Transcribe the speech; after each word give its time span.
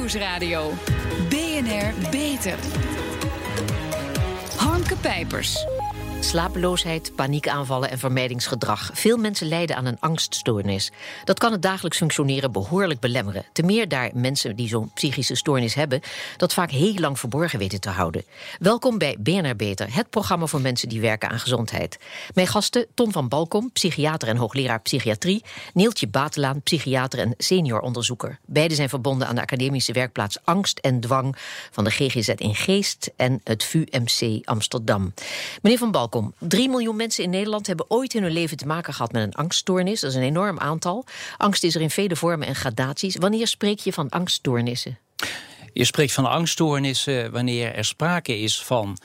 Nieuwsradio. 0.00 0.72
BNR 1.28 2.10
Beter. 2.10 2.58
Harmke 4.56 4.96
Pijpers. 4.96 5.66
Slapeloosheid, 6.20 7.12
paniekaanvallen 7.14 7.90
en 7.90 7.98
vermijdingsgedrag. 7.98 8.90
Veel 8.92 9.16
mensen 9.16 9.48
lijden 9.48 9.76
aan 9.76 9.86
een 9.86 10.00
angststoornis. 10.00 10.92
Dat 11.24 11.38
kan 11.38 11.52
het 11.52 11.62
dagelijks 11.62 11.96
functioneren 11.96 12.52
behoorlijk 12.52 13.00
belemmeren. 13.00 13.44
Te 13.52 13.62
meer 13.62 13.88
daar 13.88 14.10
mensen 14.14 14.56
die 14.56 14.68
zo'n 14.68 14.90
psychische 14.94 15.34
stoornis 15.34 15.74
hebben... 15.74 16.00
dat 16.36 16.52
vaak 16.52 16.70
heel 16.70 16.94
lang 16.94 17.18
verborgen 17.18 17.58
weten 17.58 17.80
te 17.80 17.88
houden. 17.88 18.24
Welkom 18.58 18.98
bij 18.98 19.16
BNR 19.20 19.56
Beter, 19.56 19.94
het 19.94 20.10
programma 20.10 20.46
voor 20.46 20.60
mensen 20.60 20.88
die 20.88 21.00
werken 21.00 21.28
aan 21.28 21.40
gezondheid. 21.40 21.98
Mijn 22.34 22.46
gasten 22.46 22.86
Tom 22.94 23.12
van 23.12 23.28
Balkom, 23.28 23.72
psychiater 23.72 24.28
en 24.28 24.36
hoogleraar 24.36 24.80
psychiatrie... 24.80 25.44
Neeltje 25.74 26.08
Batelaan, 26.08 26.62
psychiater 26.62 27.18
en 27.18 27.34
senior-onderzoeker. 27.38 28.38
Beiden 28.46 28.76
zijn 28.76 28.88
verbonden 28.88 29.28
aan 29.28 29.34
de 29.34 29.42
academische 29.42 29.92
werkplaats 29.92 30.38
Angst 30.44 30.78
en 30.78 31.00
Dwang... 31.00 31.36
van 31.70 31.84
de 31.84 31.90
GGZ 31.90 32.28
in 32.28 32.54
Geest 32.54 33.10
en 33.16 33.40
het 33.44 33.64
VUMC 33.64 34.44
Amsterdam. 34.44 35.14
Meneer 35.62 35.78
van 35.78 35.90
Balkom, 35.90 36.08
welkom. 36.10 36.34
3 36.38 36.68
miljoen 36.68 36.96
mensen 36.96 37.24
in 37.24 37.30
Nederland 37.30 37.66
hebben 37.66 37.86
ooit 37.88 38.14
in 38.14 38.22
hun 38.22 38.32
leven 38.32 38.56
te 38.56 38.66
maken 38.66 38.94
gehad 38.94 39.12
met 39.12 39.22
een 39.22 39.34
angststoornis. 39.34 40.00
Dat 40.00 40.10
is 40.10 40.16
een 40.16 40.22
enorm 40.22 40.58
aantal. 40.58 41.04
Angst 41.36 41.64
is 41.64 41.74
er 41.74 41.80
in 41.80 41.90
vele 41.90 42.16
vormen 42.16 42.48
en 42.48 42.54
gradaties. 42.54 43.16
Wanneer 43.16 43.46
spreek 43.46 43.78
je 43.78 43.92
van 43.92 44.08
angststoornissen? 44.08 44.98
Je 45.72 45.84
spreekt 45.84 46.12
van 46.12 46.26
angststoornissen 46.26 47.30
wanneer 47.30 47.74
er 47.74 47.84
sprake 47.84 48.38
is 48.38 48.62
van 48.62 48.98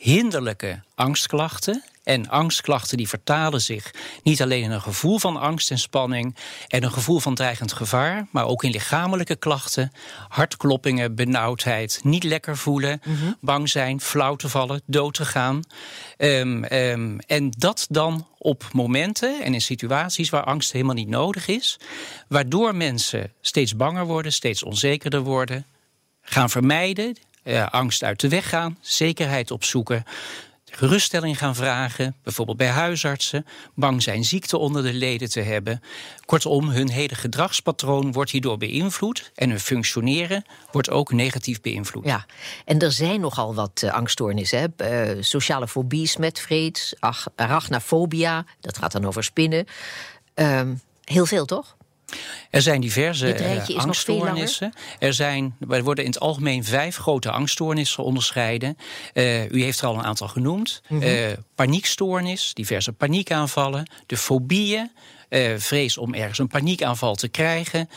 hinderlijke 0.00 0.82
angstklachten. 0.94 1.84
En 2.02 2.28
angstklachten 2.28 2.96
die 2.96 3.08
vertalen 3.08 3.60
zich 3.60 3.94
niet 4.22 4.42
alleen 4.42 4.62
in 4.62 4.70
een 4.70 4.82
gevoel 4.82 5.18
van 5.18 5.36
angst 5.36 5.70
en 5.70 5.78
spanning 5.78 6.36
en 6.68 6.82
een 6.82 6.92
gevoel 6.92 7.18
van 7.18 7.34
dreigend 7.34 7.72
gevaar, 7.72 8.26
maar 8.30 8.46
ook 8.46 8.64
in 8.64 8.70
lichamelijke 8.70 9.36
klachten, 9.36 9.92
hartkloppingen, 10.28 11.14
benauwdheid, 11.14 12.00
niet 12.02 12.24
lekker 12.24 12.56
voelen, 12.56 13.00
mhm. 13.04 13.32
bang 13.40 13.68
zijn, 13.68 14.00
flauw 14.00 14.36
te 14.36 14.48
vallen, 14.48 14.82
dood 14.86 15.14
te 15.14 15.24
gaan. 15.24 15.62
Um, 16.18 16.64
um, 16.64 17.18
en 17.20 17.50
dat 17.58 17.86
dan 17.90 18.26
op 18.38 18.68
momenten 18.72 19.42
en 19.42 19.54
in 19.54 19.60
situaties 19.60 20.30
waar 20.30 20.44
angst 20.44 20.72
helemaal 20.72 20.94
niet 20.94 21.08
nodig 21.08 21.48
is, 21.48 21.78
waardoor 22.28 22.74
mensen 22.74 23.32
steeds 23.40 23.76
banger 23.76 24.06
worden, 24.06 24.32
steeds 24.32 24.62
onzekerder 24.62 25.20
worden, 25.20 25.66
gaan 26.22 26.50
vermijden, 26.50 27.16
uh, 27.44 27.66
angst 27.66 28.02
uit 28.02 28.20
de 28.20 28.28
weg 28.28 28.48
gaan, 28.48 28.78
zekerheid 28.80 29.50
opzoeken 29.50 30.04
geruststelling 30.70 31.38
gaan 31.38 31.54
vragen, 31.54 32.16
bijvoorbeeld 32.22 32.56
bij 32.56 32.68
huisartsen, 32.68 33.46
bang 33.74 34.02
zijn 34.02 34.24
ziekte 34.24 34.58
onder 34.58 34.82
de 34.82 34.92
leden 34.92 35.30
te 35.30 35.40
hebben. 35.40 35.82
Kortom, 36.24 36.68
hun 36.68 36.90
hele 36.90 37.14
gedragspatroon 37.14 38.12
wordt 38.12 38.30
hierdoor 38.30 38.58
beïnvloed 38.58 39.32
en 39.34 39.50
hun 39.50 39.60
functioneren 39.60 40.44
wordt 40.70 40.90
ook 40.90 41.12
negatief 41.12 41.60
beïnvloed. 41.60 42.04
Ja, 42.04 42.26
en 42.64 42.78
er 42.78 42.92
zijn 42.92 43.20
nogal 43.20 43.54
wat 43.54 43.82
uh, 43.84 43.92
angststoornissen. 43.92 44.74
Hè? 44.76 45.14
Uh, 45.16 45.22
sociale 45.22 45.68
fobie, 45.68 46.06
smetvrees, 46.06 46.94
arachnafobia, 47.36 48.44
dat 48.60 48.78
gaat 48.78 48.92
dan 48.92 49.06
over 49.06 49.24
spinnen. 49.24 49.66
Uh, 50.34 50.60
heel 51.04 51.26
veel, 51.26 51.44
toch? 51.44 51.76
Er 52.50 52.62
zijn 52.62 52.80
diverse 52.80 53.40
uh, 53.68 53.76
angststoornissen. 53.76 54.72
Er, 54.98 55.14
zijn, 55.14 55.56
er 55.68 55.84
worden 55.84 56.04
in 56.04 56.10
het 56.10 56.20
algemeen 56.20 56.64
vijf 56.64 56.96
grote 56.96 57.30
angststoornissen 57.30 58.04
onderscheiden. 58.04 58.76
Uh, 59.14 59.50
u 59.50 59.62
heeft 59.62 59.80
er 59.80 59.86
al 59.86 59.94
een 59.94 60.04
aantal 60.04 60.28
genoemd. 60.28 60.82
Mm 60.88 61.00
-hmm. 61.00 61.08
uh, 61.08 61.26
paniekstoornis, 61.54 62.54
diverse 62.54 62.92
paniekaanvallen, 62.92 63.90
de 64.06 64.16
fobieën. 64.16 64.90
vrees 65.56 65.98
om 65.98 66.14
ergens 66.14 66.38
een 66.38 66.48
paniekaanval 66.48 67.14
te 67.14 67.28
krijgen. 67.28 67.88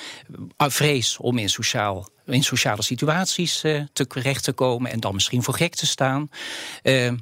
vrees 0.57 1.17
om 1.17 1.37
in, 1.37 1.49
sociaal, 1.49 2.07
in 2.25 2.43
sociale 2.43 2.83
situaties 2.83 3.59
te, 3.59 4.07
terecht 4.07 4.43
te 4.43 4.51
komen 4.51 4.91
en 4.91 4.99
dan 4.99 5.13
misschien 5.13 5.43
voor 5.43 5.53
gek 5.53 5.75
te 5.75 5.85
staan. 5.85 6.29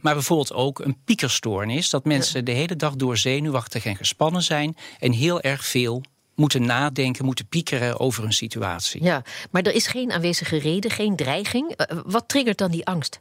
maar 0.01 0.13
bijvoorbeeld 0.13 0.53
ook 0.53 0.79
een 0.79 0.97
piekerstoornis. 1.05 1.89
Dat 1.89 2.05
mensen 2.05 2.45
de 2.45 2.51
hele 2.51 2.75
dag 2.75 2.95
door 2.95 3.17
zenuwachtig 3.17 3.85
en 3.85 3.95
gespannen 3.95 4.43
zijn 4.43 4.77
en 4.99 5.11
heel 5.11 5.41
erg 5.41 5.65
veel 5.65 6.03
moeten 6.41 6.65
nadenken, 6.65 7.25
moeten 7.25 7.47
piekeren 7.47 7.99
over 7.99 8.23
een 8.23 8.33
situatie. 8.33 9.03
Ja, 9.03 9.23
maar 9.51 9.61
er 9.61 9.73
is 9.73 9.87
geen 9.87 10.11
aanwezige 10.11 10.57
reden, 10.57 10.91
geen 10.91 11.15
dreiging. 11.15 11.71
Eh, 11.71 11.97
wat 12.05 12.27
triggert 12.27 12.57
dan 12.57 12.71
die 12.71 12.85
angst? 12.85 13.19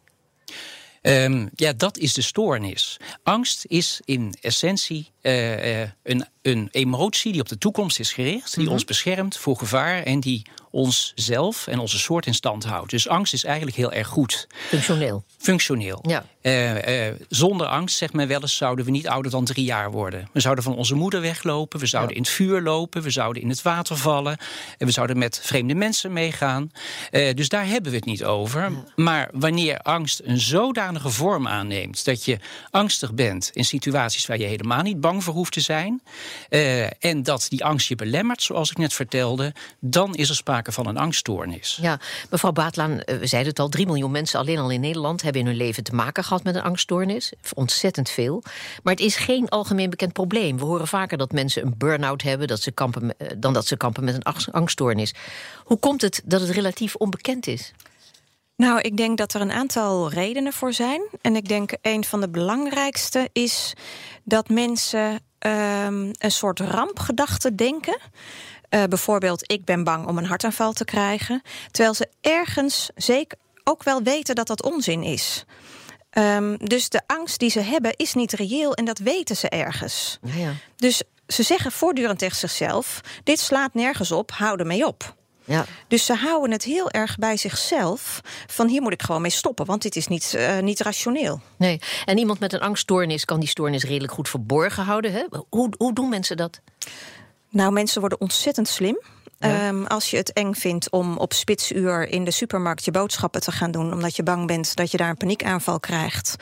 Um, 1.03 1.51
ja, 1.55 1.73
dat 1.73 1.99
is 1.99 2.15
de 2.15 2.23
stoornis. 2.23 2.97
Angst 3.23 3.65
is 3.67 4.01
in 4.05 4.35
essentie 4.41 5.11
uh, 5.23 5.81
uh, 5.81 5.89
een, 6.03 6.27
een 6.43 6.69
emotie 6.71 7.33
die 7.33 7.41
op 7.41 7.49
de 7.49 7.59
toekomst 7.59 7.99
is 7.99 8.13
gericht, 8.13 8.51
die 8.51 8.59
mm 8.59 8.65
-hmm. 8.65 8.73
ons 8.73 8.85
beschermt 8.85 9.37
voor 9.37 9.57
gevaar 9.57 10.03
en 10.03 10.21
die 10.21 10.43
ons 10.71 11.13
zelf 11.15 11.67
en 11.67 11.79
onze 11.79 11.99
soort 11.99 12.27
in 12.27 12.35
stand 12.35 12.65
houdt. 12.65 12.91
Dus 12.91 13.09
angst 13.09 13.33
is 13.33 13.45
eigenlijk 13.45 13.77
heel 13.77 13.93
erg 13.93 14.09
goed. 14.09 14.47
Functioneel. 14.69 15.25
Functioneel. 15.39 16.05
Ja. 16.09 16.25
Uh, 16.43 17.09
uh, 17.09 17.15
zonder 17.29 17.67
angst, 17.67 17.97
zegt 17.97 18.13
men 18.13 18.29
wel 18.29 18.41
eens, 18.41 18.57
zouden 18.57 18.85
we 18.85 18.91
niet 18.91 19.09
ouder 19.09 19.31
dan 19.31 19.45
drie 19.45 19.65
jaar 19.65 19.91
worden. 19.91 20.29
We 20.33 20.41
zouden 20.41 20.65
van 20.65 20.77
onze 20.77 20.95
moeder 20.95 21.21
weglopen, 21.21 21.81
we 21.81 21.87
zouden 21.87 22.13
ja. 22.13 22.17
in 22.17 22.23
het 22.23 22.33
vuur 22.33 22.61
lopen, 22.61 23.03
we 23.03 23.11
zouden 23.11 23.43
in 23.43 23.49
het 23.49 23.63
water 23.63 23.97
vallen, 23.97 24.39
en 24.79 24.87
we 24.87 24.93
zouden 24.93 25.19
met 25.19 25.41
vreemde 25.43 25.75
mensen 25.75 26.13
meegaan. 26.13 26.73
Uh, 27.11 27.35
dus 27.35 27.49
daar 27.49 27.67
hebben 27.67 27.91
we 27.91 27.97
het 27.97 28.07
niet 28.07 28.25
over. 28.25 28.61
Ja. 28.61 28.85
Maar 28.97 29.29
wanneer 29.33 29.79
angst 29.79 30.21
een 30.25 30.41
zodanige 30.41 31.11
vorm 31.11 31.49
aanneemt 31.49 32.05
dat 32.05 32.25
je 32.25 32.39
angstig 32.71 33.13
bent 33.13 33.51
in 33.53 33.65
situaties 33.65 34.27
waar 34.27 34.39
je 34.39 34.45
helemaal 34.45 34.83
niet 34.83 35.01
bang 35.01 35.25
voor 35.25 35.35
hoeft 35.35 35.53
te 35.53 35.61
zijn, 35.61 36.03
en 36.99 37.23
dat 37.23 37.47
die 37.49 37.65
angst 37.65 37.89
je 37.89 37.95
belemmert, 37.95 38.43
zoals 38.43 38.71
ik 38.71 38.77
net 38.77 38.93
vertelde, 38.93 39.55
dan 39.81 40.15
is 40.15 40.29
er 40.29 40.35
sprake 40.35 40.73
van 40.73 40.87
een 40.87 40.97
angststoornis. 40.97 41.79
Ja, 41.83 42.01
mevrouw 42.31 42.53
Baatlaan, 42.53 42.97
we 42.97 43.27
zeiden 43.27 43.51
het 43.51 43.59
al, 43.59 43.69
3 43.69 43.87
miljoen 43.87 44.11
mensen 44.11 44.39
alleen 44.39 44.59
al 44.59 44.71
in 44.71 44.81
Nederland 44.81 45.23
hebben 45.23 45.41
in 45.41 45.47
hun 45.47 45.57
leven 45.57 45.85
te 45.85 45.95
maken 45.95 46.25
gehad 46.25 46.45
met 46.45 46.55
een 46.55 46.63
angststoornis. 46.63 47.33
Ontzettend 47.55 48.11
veel. 48.11 48.43
Maar 48.83 48.95
het 48.95 49.03
is 49.03 49.17
geen 49.17 49.49
algemeen 49.49 49.91
bekend 49.91 50.13
probleem. 50.13 50.59
We 50.59 50.65
horen 50.65 50.89
vaker 50.89 51.19
dat 51.19 51.33
mensen 51.33 51.63
een 51.63 51.75
burn-out 51.77 52.23
hebben 52.23 52.49
dat 52.49 52.61
ze 52.61 52.71
kampen, 52.71 53.15
dan 53.37 53.53
dat 53.53 53.67
ze 53.67 53.77
kampen 53.77 54.05
met 54.05 54.15
een 54.15 54.53
angststoornis. 54.53 55.15
Hoe 55.65 55.79
komt 55.79 56.01
het 56.01 56.23
dat 56.25 56.41
het 56.41 56.51
relatief 56.51 56.95
onbekend 56.95 57.47
is? 57.47 57.73
Nou, 58.57 58.81
ik 58.81 58.97
denk 58.97 59.19
dat 59.19 59.35
er 59.35 59.41
een 59.41 59.53
aantal 59.53 60.11
redenen 60.11 60.53
voor 60.53 60.73
zijn. 60.73 61.03
En 61.21 61.37
ik 61.37 61.49
denk 61.49 61.73
een 61.83 62.05
van 62.05 62.21
de 62.21 62.29
belangrijkste 62.29 63.29
is 63.33 63.73
dat 64.25 64.49
mensen 64.49 65.21
um, 65.47 66.11
een 66.19 66.31
soort 66.31 66.61
rampgedachte 66.61 67.55
denken. 67.55 67.99
Uh, 68.71 68.85
bijvoorbeeld, 68.85 69.53
ik 69.53 69.65
ben 69.65 69.85
bang 69.85 70.07
om 70.07 70.19
een 70.19 70.27
hartaanval 70.27 70.73
te 70.73 70.85
krijgen. 70.85 71.43
Terwijl 71.71 71.95
ze 71.95 72.09
ergens 72.21 72.91
zeker 72.95 73.39
ook 73.65 73.83
wel 73.83 74.03
weten 74.03 74.35
dat 74.35 74.47
dat 74.47 74.63
onzin 74.63 75.03
is. 75.03 75.45
Um, 76.19 76.57
dus 76.57 76.89
de 76.89 77.01
angst 77.07 77.39
die 77.39 77.51
ze 77.51 77.61
hebben 77.61 77.97
is 77.97 78.15
niet 78.15 78.33
reëel 78.33 78.75
en 78.75 78.85
dat 78.85 78.99
weten 78.99 79.37
ze 79.37 79.49
ergens. 79.49 80.19
Ja, 80.23 80.35
ja. 80.35 80.53
Dus 80.77 81.03
ze 81.27 81.43
zeggen 81.43 81.73
voortdurend 81.73 82.19
tegen 82.19 82.37
zichzelf: 82.37 83.01
dit 83.25 83.41
slaat 83.41 83.75
nergens 83.75 84.13
op, 84.13 84.31
hou 84.31 84.59
ermee 84.59 84.87
op. 84.87 85.19
Ja. 85.45 85.65
Dus 85.89 86.05
ze 86.05 86.15
houden 86.15 86.51
het 86.51 86.65
heel 86.65 86.91
erg 86.91 87.17
bij 87.17 87.37
zichzelf. 87.37 88.21
Van 88.47 88.69
hier 88.69 88.83
moet 88.83 88.93
ik 88.93 89.03
gewoon 89.03 89.23
mee 89.23 89.31
stoppen, 89.31 89.67
want 89.67 89.83
dit 89.83 89.97
is 89.97 90.07
niet, 90.07 90.35
uh, 90.37 90.59
niet 90.59 90.81
rationeel. 90.81 91.41
Nee, 91.57 91.81
en 92.05 92.19
iemand 92.19 92.39
met 92.39 92.53
een 92.53 92.61
angststoornis 92.61 93.25
kan 93.25 93.41
die 93.41 93.49
stoornis 93.49 93.85
redelijk 93.85 94.13
goed 94.13 94.29
verborgen 94.29 94.85
houden. 94.85 95.13
Hè? 95.13 95.25
Hoe, 95.49 95.73
hoe 95.77 95.93
doen 95.95 96.09
mensen 96.09 96.37
dat? 96.37 96.61
Nou, 97.49 97.73
mensen 97.73 98.01
worden 98.01 98.21
ontzettend 98.21 98.69
slim. 98.69 99.01
Ja. 99.49 99.69
Um, 99.69 99.87
als 99.87 100.11
je 100.11 100.17
het 100.17 100.33
eng 100.33 100.53
vindt 100.55 100.91
om 100.91 101.17
op 101.17 101.33
spitsuur 101.33 102.09
in 102.09 102.25
de 102.25 102.31
supermarkt 102.31 102.85
je 102.85 102.91
boodschappen 102.91 103.41
te 103.41 103.53
gaan 103.53 103.71
doen, 103.71 103.93
omdat 103.93 104.17
je 104.17 104.23
bang 104.23 104.47
bent 104.47 104.77
dat 104.77 104.91
je 104.91 104.97
daar 104.97 105.09
een 105.09 105.17
paniekaanval 105.17 105.81
krijgt, 105.81 106.37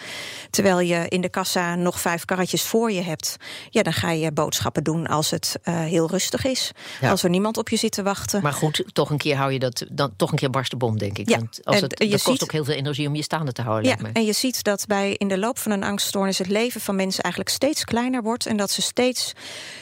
terwijl 0.50 0.80
je 0.80 1.08
in 1.08 1.20
de 1.20 1.28
kassa 1.28 1.74
nog 1.74 2.00
vijf 2.00 2.24
karretjes 2.24 2.62
voor 2.62 2.92
je 2.92 3.02
hebt, 3.02 3.36
ja, 3.70 3.82
dan 3.82 3.92
ga 3.92 4.10
je 4.10 4.32
boodschappen 4.32 4.84
doen 4.84 5.06
als 5.06 5.30
het 5.30 5.58
uh, 5.64 5.80
heel 5.80 6.08
rustig 6.08 6.44
is, 6.44 6.72
ja. 7.00 7.10
als 7.10 7.22
er 7.22 7.30
niemand 7.30 7.56
op 7.56 7.68
je 7.68 7.76
zit 7.76 7.92
te 7.92 8.02
wachten. 8.02 8.42
Maar 8.42 8.52
goed, 8.52 8.84
toch 8.92 9.10
een 9.10 9.18
keer 9.18 9.36
hou 9.36 9.52
je 9.52 9.58
dat, 9.58 9.84
dan 9.90 10.12
toch 10.16 10.30
een 10.30 10.38
keer 10.38 10.50
barst 10.50 10.70
de 10.70 10.76
bom, 10.76 10.98
denk 10.98 11.18
ik. 11.18 11.28
Ja. 11.28 11.36
Want 11.36 11.60
als 11.64 11.80
het, 11.80 11.96
dat 12.10 12.22
kost 12.22 12.42
ook 12.42 12.52
heel 12.52 12.64
veel 12.64 12.74
energie 12.74 13.08
om 13.08 13.14
je 13.14 13.22
staande 13.22 13.52
te 13.52 13.62
houden. 13.62 13.90
Ja, 13.90 14.10
en 14.12 14.24
je 14.24 14.32
ziet 14.32 14.62
dat 14.62 14.86
bij 14.86 15.14
in 15.14 15.28
de 15.28 15.38
loop 15.38 15.58
van 15.58 15.72
een 15.72 15.84
angststoornis 15.84 16.38
het 16.38 16.48
leven 16.48 16.80
van 16.80 16.96
mensen 16.96 17.22
eigenlijk 17.22 17.54
steeds 17.54 17.84
kleiner 17.84 18.22
wordt 18.22 18.46
en 18.46 18.56
dat 18.56 18.70
ze 18.70 18.82
steeds 18.82 19.32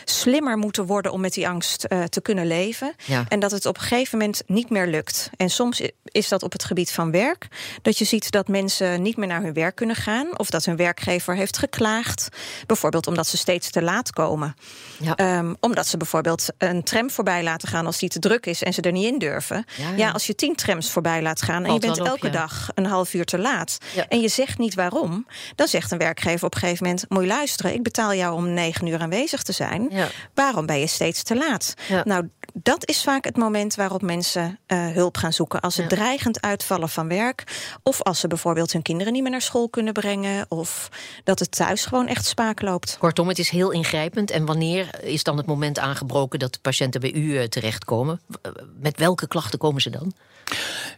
slimmer 0.04 0.58
moeten 0.58 0.86
worden 0.86 1.12
om 1.12 1.20
met 1.20 1.34
die 1.34 1.48
angst 1.48 1.86
uh, 1.88 2.04
te 2.04 2.20
kunnen 2.20 2.46
leven. 2.46 2.94
Ja. 3.06 3.24
En 3.28 3.40
dat 3.40 3.50
het 3.50 3.66
op 3.66 3.76
een 3.76 3.82
gegeven 3.82 4.18
moment 4.18 4.42
niet 4.46 4.70
meer 4.70 4.86
lukt. 4.86 5.30
En 5.36 5.50
soms 5.50 5.82
is 6.02 6.28
dat 6.28 6.42
op 6.42 6.52
het 6.52 6.64
gebied 6.64 6.90
van 6.90 7.10
werk. 7.10 7.48
Dat 7.82 7.98
je 7.98 8.04
ziet 8.04 8.30
dat 8.30 8.48
mensen 8.48 9.02
niet 9.02 9.16
meer 9.16 9.28
naar 9.28 9.42
hun 9.42 9.52
werk 9.52 9.74
kunnen 9.74 9.96
gaan. 9.96 10.38
Of 10.38 10.50
dat 10.50 10.64
hun 10.64 10.76
werkgever 10.76 11.34
heeft 11.34 11.58
geklaagd. 11.58 12.28
Bijvoorbeeld 12.66 13.06
omdat 13.06 13.26
ze 13.26 13.36
steeds 13.36 13.70
te 13.70 13.82
laat 13.82 14.12
komen. 14.12 14.54
Ja. 14.98 15.38
Um, 15.38 15.56
omdat 15.60 15.86
ze 15.86 15.96
bijvoorbeeld 15.96 16.48
een 16.58 16.82
tram 16.82 17.10
voorbij 17.10 17.42
laten 17.42 17.68
gaan 17.68 17.86
als 17.86 17.98
die 17.98 18.08
te 18.08 18.18
druk 18.18 18.46
is 18.46 18.62
en 18.62 18.74
ze 18.74 18.80
er 18.80 18.92
niet 18.92 19.12
in 19.12 19.18
durven. 19.18 19.64
Ja, 19.96 20.10
als 20.10 20.26
je 20.26 20.34
tien 20.34 20.54
trams 20.54 20.90
voorbij 20.90 21.22
laat 21.22 21.42
gaan 21.42 21.64
en 21.64 21.72
je 21.72 21.78
bent 21.78 22.00
op, 22.00 22.06
elke 22.06 22.30
dag 22.30 22.68
een 22.74 22.86
half 22.86 23.14
uur 23.14 23.24
te 23.24 23.38
laat. 23.38 23.78
En 24.08 24.20
je 24.20 24.28
zegt 24.28 24.58
niet 24.58 24.74
waarom. 24.74 25.26
Dan 25.54 25.68
zegt 25.68 25.90
een 25.90 25.98
werkgever 25.98 26.46
op 26.46 26.54
een 26.54 26.60
gegeven 26.60 26.84
moment: 26.84 27.04
Moet 27.08 27.22
je 27.22 27.26
luisteren, 27.26 27.74
ik 27.74 27.82
betaal 27.82 28.14
jou 28.14 28.34
om 28.34 28.52
negen 28.52 28.86
uur 28.86 29.00
aanwezig 29.00 29.42
te 29.42 29.52
zijn. 29.52 29.92
Waarom 30.34 30.66
ben 30.66 30.78
je 30.78 30.86
steeds 30.86 31.22
te 31.22 31.36
laat? 31.36 31.74
Nou, 32.04 32.28
dat 32.52 32.88
is 32.88 32.95
is 32.96 33.02
vaak 33.02 33.24
het 33.24 33.36
moment 33.36 33.74
waarop 33.74 34.02
mensen 34.02 34.58
uh, 34.66 34.86
hulp 34.88 35.16
gaan 35.16 35.32
zoeken. 35.32 35.60
Als 35.60 35.74
ze 35.74 35.82
Ja. 35.82 35.88
dreigend 35.88 36.40
uitvallen 36.40 36.88
van 36.88 37.08
werk. 37.08 37.44
Of 37.82 38.02
als 38.02 38.20
ze 38.20 38.28
bijvoorbeeld 38.28 38.72
hun 38.72 38.82
kinderen 38.82 39.12
niet 39.12 39.22
meer 39.22 39.30
naar 39.30 39.42
school 39.42 39.68
kunnen 39.68 39.92
brengen. 39.92 40.46
Of 40.48 40.88
dat 41.24 41.38
het 41.38 41.50
thuis 41.50 41.84
gewoon 41.86 42.06
echt 42.06 42.26
spaak 42.26 42.62
loopt. 42.62 42.96
Kortom, 42.98 43.28
het 43.28 43.38
is 43.38 43.48
heel 43.48 43.70
ingrijpend. 43.70 44.30
En 44.30 44.44
wanneer 44.46 45.04
is 45.04 45.22
dan 45.22 45.36
het 45.36 45.46
moment 45.46 45.78
aangebroken 45.78 46.38
dat 46.38 46.52
de 46.52 46.58
patiënten 46.62 47.00
bij 47.00 47.12
u 47.12 47.38
eh, 47.38 47.44
terechtkomen? 47.44 48.20
Eh, 48.42 48.50
Met 48.80 48.98
welke 48.98 49.28
klachten 49.28 49.58
komen 49.58 49.82
ze 49.82 49.90
dan? 49.90 50.12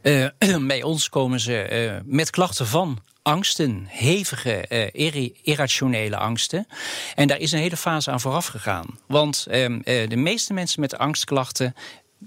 Eh, 0.03 0.27
bij 0.67 0.83
ons 0.83 1.09
komen 1.09 1.41
ze 1.41 1.63
eh, 1.63 1.97
met 2.05 2.31
klachten 2.31 2.67
van 2.67 2.99
angsten, 3.29 3.85
hevige, 3.89 4.67
eh, 4.67 5.31
irrationele 5.43 6.17
angsten. 6.17 6.67
En 7.15 7.29
daar 7.29 7.39
is 7.39 7.53
een 7.53 7.59
hele 7.59 7.77
fase 7.77 8.11
aan 8.11 8.21
vooraf 8.21 8.47
gegaan. 8.47 8.87
Want 9.07 9.47
ehm, 9.51 9.81
eh, 9.85 10.09
de 10.09 10.17
meeste 10.17 10.53
mensen 10.53 10.81
met 10.81 10.99
angstklachten, 10.99 11.75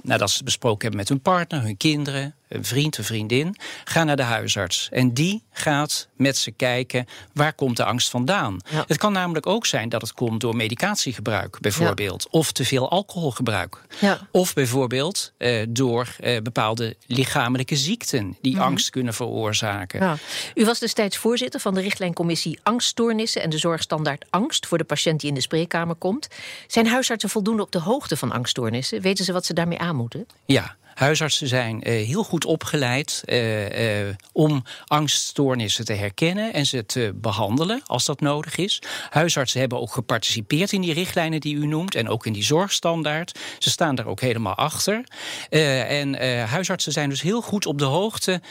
nadat 0.02 0.30
ze 0.30 0.36
het 0.36 0.46
besproken 0.46 0.82
hebben 0.82 1.00
met 1.00 1.10
hun 1.10 1.22
partner, 1.22 1.62
hun 1.62 1.78
kinderen, 1.78 2.36
een 2.52 2.66
vriend, 2.66 2.98
een 2.98 3.04
vriendin, 3.04 3.56
gaan 3.84 4.06
naar 4.06 4.16
de 4.16 4.24
huisarts. 4.24 4.90
En 4.92 5.14
die 5.14 5.44
gaat 5.52 6.08
met 6.16 6.38
ze 6.38 6.52
kijken 6.52 7.06
waar 7.34 7.54
komt 7.54 7.78
de 7.78 7.84
angst 7.84 8.10
vandaan. 8.10 8.58
Ja. 8.70 8.84
Het 8.88 8.98
kan 8.98 9.14
namelijk 9.14 9.46
ook 9.46 9.66
zijn 9.66 9.90
dat 9.90 10.02
het 10.02 10.14
komt 10.14 10.42
door 10.42 10.56
medicatiegebruik, 10.56 11.58
bijvoorbeeld, 11.60 12.28
of 12.30 12.52
te 12.52 12.66
veel 12.66 12.90
alcoholgebruik. 12.90 13.82
Ja. 14.00 14.28
Of 14.32 14.54
bijvoorbeeld 14.54 15.34
eh, 15.38 15.66
door 15.70 16.16
eh, 16.20 16.42
bepaalde 16.42 16.96
lichamelijke 17.06 17.76
ziekten 17.76 18.38
die 18.42 18.60
angst 18.60 18.90
kunnen 18.90 19.14
veroorzaken. 19.14 20.00
Ja. 20.00 20.18
U 20.56 20.66
was 20.66 20.80
destijds 20.80 21.18
voorzitter 21.18 21.60
van 21.60 21.74
de 21.74 21.82
richtlijncommissie 21.82 22.60
Angststoornissen 22.64 23.42
en 23.42 23.50
de 23.50 23.58
zorgstandaard 23.58 24.26
Angst 24.30 24.66
voor 24.68 24.78
de 24.78 24.84
patiënt 24.84 25.20
die 25.20 25.30
in 25.30 25.36
de 25.36 25.42
spreekkamer 25.42 25.96
komt. 25.96 26.28
Zijn 26.68 26.88
huisartsen 26.88 27.30
voldoende 27.30 27.64
op 27.64 27.72
de 27.72 27.80
hoogte 27.80 28.18
van 28.18 28.32
angststoornissen? 28.32 29.02
Weten 29.02 29.26
ze 29.26 29.34
wat 29.34 29.46
ze 29.46 29.54
daarmee 29.54 29.80
aan 29.80 29.96
moeten? 29.96 30.28
Ja, 30.46 30.76
huisartsen 30.94 31.48
zijn 31.48 31.82
eh, 31.82 32.06
heel 32.08 32.24
goed 32.24 32.46
opgeleid 32.46 33.22
eh, 33.26 34.08
eh, 34.08 34.16
om 34.32 34.64
angststoornissen 34.86 35.86
te 35.86 35.94
herkennen 35.94 36.54
en 36.54 36.66
ze 36.66 36.86
te 36.86 37.12
behandelen 37.16 37.82
als 37.86 38.06
dat 38.06 38.20
nodig 38.20 38.56
is. 38.56 38.82
Huisartsen 39.10 39.60
hebben 39.60 39.80
ook 39.80 39.92
geparticipeerd 39.92 40.72
in 40.72 40.82
die 40.82 40.94
richtlijnen 40.94 41.40
die 41.40 41.56
u 41.56 41.68
noemt 41.68 41.96
en 41.96 42.10
ook 42.10 42.26
in 42.26 42.34
die 42.34 42.44
zorgstandaard. 42.44 43.40
Ze 43.60 43.70
staan 43.70 43.96
daar 43.96 44.06
ook 44.06 44.22
helemaal 44.22 44.56
achter. 44.56 45.04
En 45.50 46.16
huisartsen 46.48 46.92
zijn 46.92 47.10
dus 47.10 47.22
heel 47.22 47.42
goed 47.42 47.66
op 47.66 47.78
de 47.78 47.86
hoogte 47.86 48.42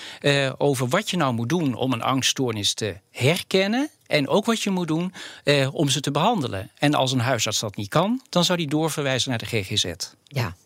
over 0.59 0.89
wat 0.89 1.11
je 1.11 1.17
nou 1.17 1.35
moet 1.35 1.49
doen 1.49 1.75
om 1.75 1.93
een 1.93 2.03
angststoornis 2.03 2.75
te 2.75 2.97
herkennen. 3.11 3.91
En 4.11 4.29
ook 4.29 4.45
wat 4.45 4.63
je 4.63 4.71
moet 4.71 4.89
doen 4.89 5.13
eh, 5.45 5.75
om 5.75 5.89
ze 5.89 6.01
te 6.01 6.11
behandelen. 6.11 6.71
En 6.79 6.95
als 6.95 7.13
een 7.13 7.21
huisarts 7.21 7.61
dat 7.61 7.77
niet 7.77 7.89
kan, 7.89 8.23
dan 8.29 8.45
zou 8.45 8.59
die 8.59 8.69
doorverwijzen 8.69 9.31
naar 9.31 9.39
de 9.39 9.47
GGZ. 9.47 9.93
Ja. 10.25 10.57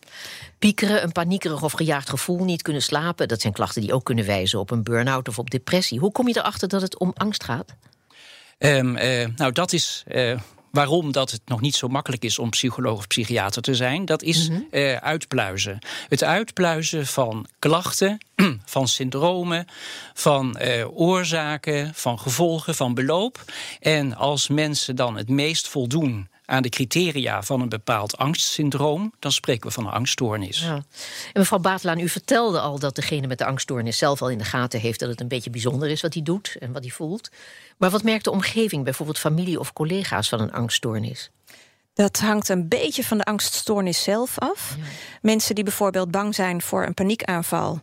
Piekeren, 0.59 1.03
een 1.03 1.13
paniekerig 1.13 1.63
of 1.63 1.73
gejaagd 1.73 2.09
gevoel, 2.09 2.45
niet 2.45 2.63
kunnen 2.63 2.83
slapen. 2.83 3.29
Dat 3.29 3.41
zijn 3.41 3.53
klachten 3.53 3.83
die 3.83 3.93
ook 3.93 4.05
kunnen 4.05 4.27
wijzen 4.27 4.59
op 4.59 4.71
een 4.71 4.83
burn-out 4.83 5.29
of 5.29 5.39
op 5.39 5.51
depressie. 5.51 5.99
Hoe 5.99 6.13
kom 6.13 6.29
je 6.29 6.37
erachter 6.37 6.69
dat 6.69 6.83
het 6.83 6.99
om 6.99 7.13
angst 7.15 7.45
gaat? 7.45 7.75
Ehm, 8.59 8.97
eh, 8.97 9.29
nou, 9.37 9.53
dat 9.53 9.73
is 9.73 10.03
eh, 10.07 10.39
waarom 10.71 11.13
dat 11.13 11.31
het 11.31 11.41
nog 11.45 11.61
niet 11.61 11.75
zo 11.75 11.89
makkelijk 11.89 12.25
is 12.25 12.39
om 12.39 12.51
psycholoog 12.51 12.99
of 12.99 13.07
psychiater 13.07 13.63
te 13.63 13.75
zijn. 13.75 14.05
Dat 14.05 14.23
is 14.23 14.51
eh, 14.71 14.97
uitpluizen. 14.97 15.79
Het 16.09 16.25
uitpluizen 16.25 17.07
van 17.07 17.47
klachten, 17.59 18.19
van 18.65 18.89
syndromen, 18.89 19.67
van 20.15 20.59
oorzaken, 20.95 21.95
van 21.95 22.19
gevolgen, 22.19 22.75
van 22.75 22.95
beloop. 22.95 23.45
En 23.81 24.17
als 24.17 24.49
mensen 24.49 24.97
dan 24.97 25.17
het 25.17 25.29
meest 25.29 25.69
voldoen 25.69 26.29
aan 26.45 26.63
de 26.63 26.69
criteria 26.69 27.43
van 27.43 27.61
een 27.61 27.69
bepaald 27.69 28.17
angstsyndroom, 28.17 29.13
dan 29.19 29.33
spreken 29.33 29.69
we 29.69 29.75
van 29.75 29.87
een 29.87 29.93
angststoornis. 29.93 30.61
Ja. 30.61 30.75
En 30.75 30.85
mevrouw 31.33 31.59
Baatlaan, 31.59 31.99
u 31.99 32.09
vertelde 32.09 32.61
al 32.61 32.79
dat 32.79 32.95
degene 32.95 33.27
met 33.27 33.39
de 33.39 33.45
angststoornis 33.45 33.99
zelf 33.99 34.23
al 34.23 34.31
in 34.31 34.39
de 34.39 34.45
gaten 34.45 34.81
heeft 34.81 35.01
dat 35.01 35.09
het 35.09 35.21
een 35.21 35.29
beetje 35.29 35.51
bijzonder 35.51 35.89
is 35.89 36.01
wat 36.01 36.15
hij 36.15 36.23
doet 36.23 36.57
en 36.61 36.73
wat 36.73 36.83
hij 36.83 36.93
voelt. 36.93 37.31
Maar 37.77 37.91
wat 37.91 38.03
merkt 38.03 38.25
de 38.25 38.31
omgeving, 38.31 38.85
bijvoorbeeld 38.85 39.19
familie 39.19 39.61
of 39.61 39.73
collega's 39.73 40.29
van 40.29 40.41
een 40.41 40.53
angststoornis? 40.53 41.31
Dat 41.95 42.19
hangt 42.19 42.49
een 42.49 42.69
beetje 42.69 43.05
van 43.05 43.19
de 43.19 43.25
angststoornis 43.25 44.03
zelf 44.03 44.39
af. 44.39 44.77
Mensen 45.23 45.55
die 45.55 45.65
bijvoorbeeld 45.65 46.11
bang 46.11 46.35
zijn 46.35 46.63
voor 46.63 46.87
een 46.87 46.95
paniekaanval. 46.95 47.81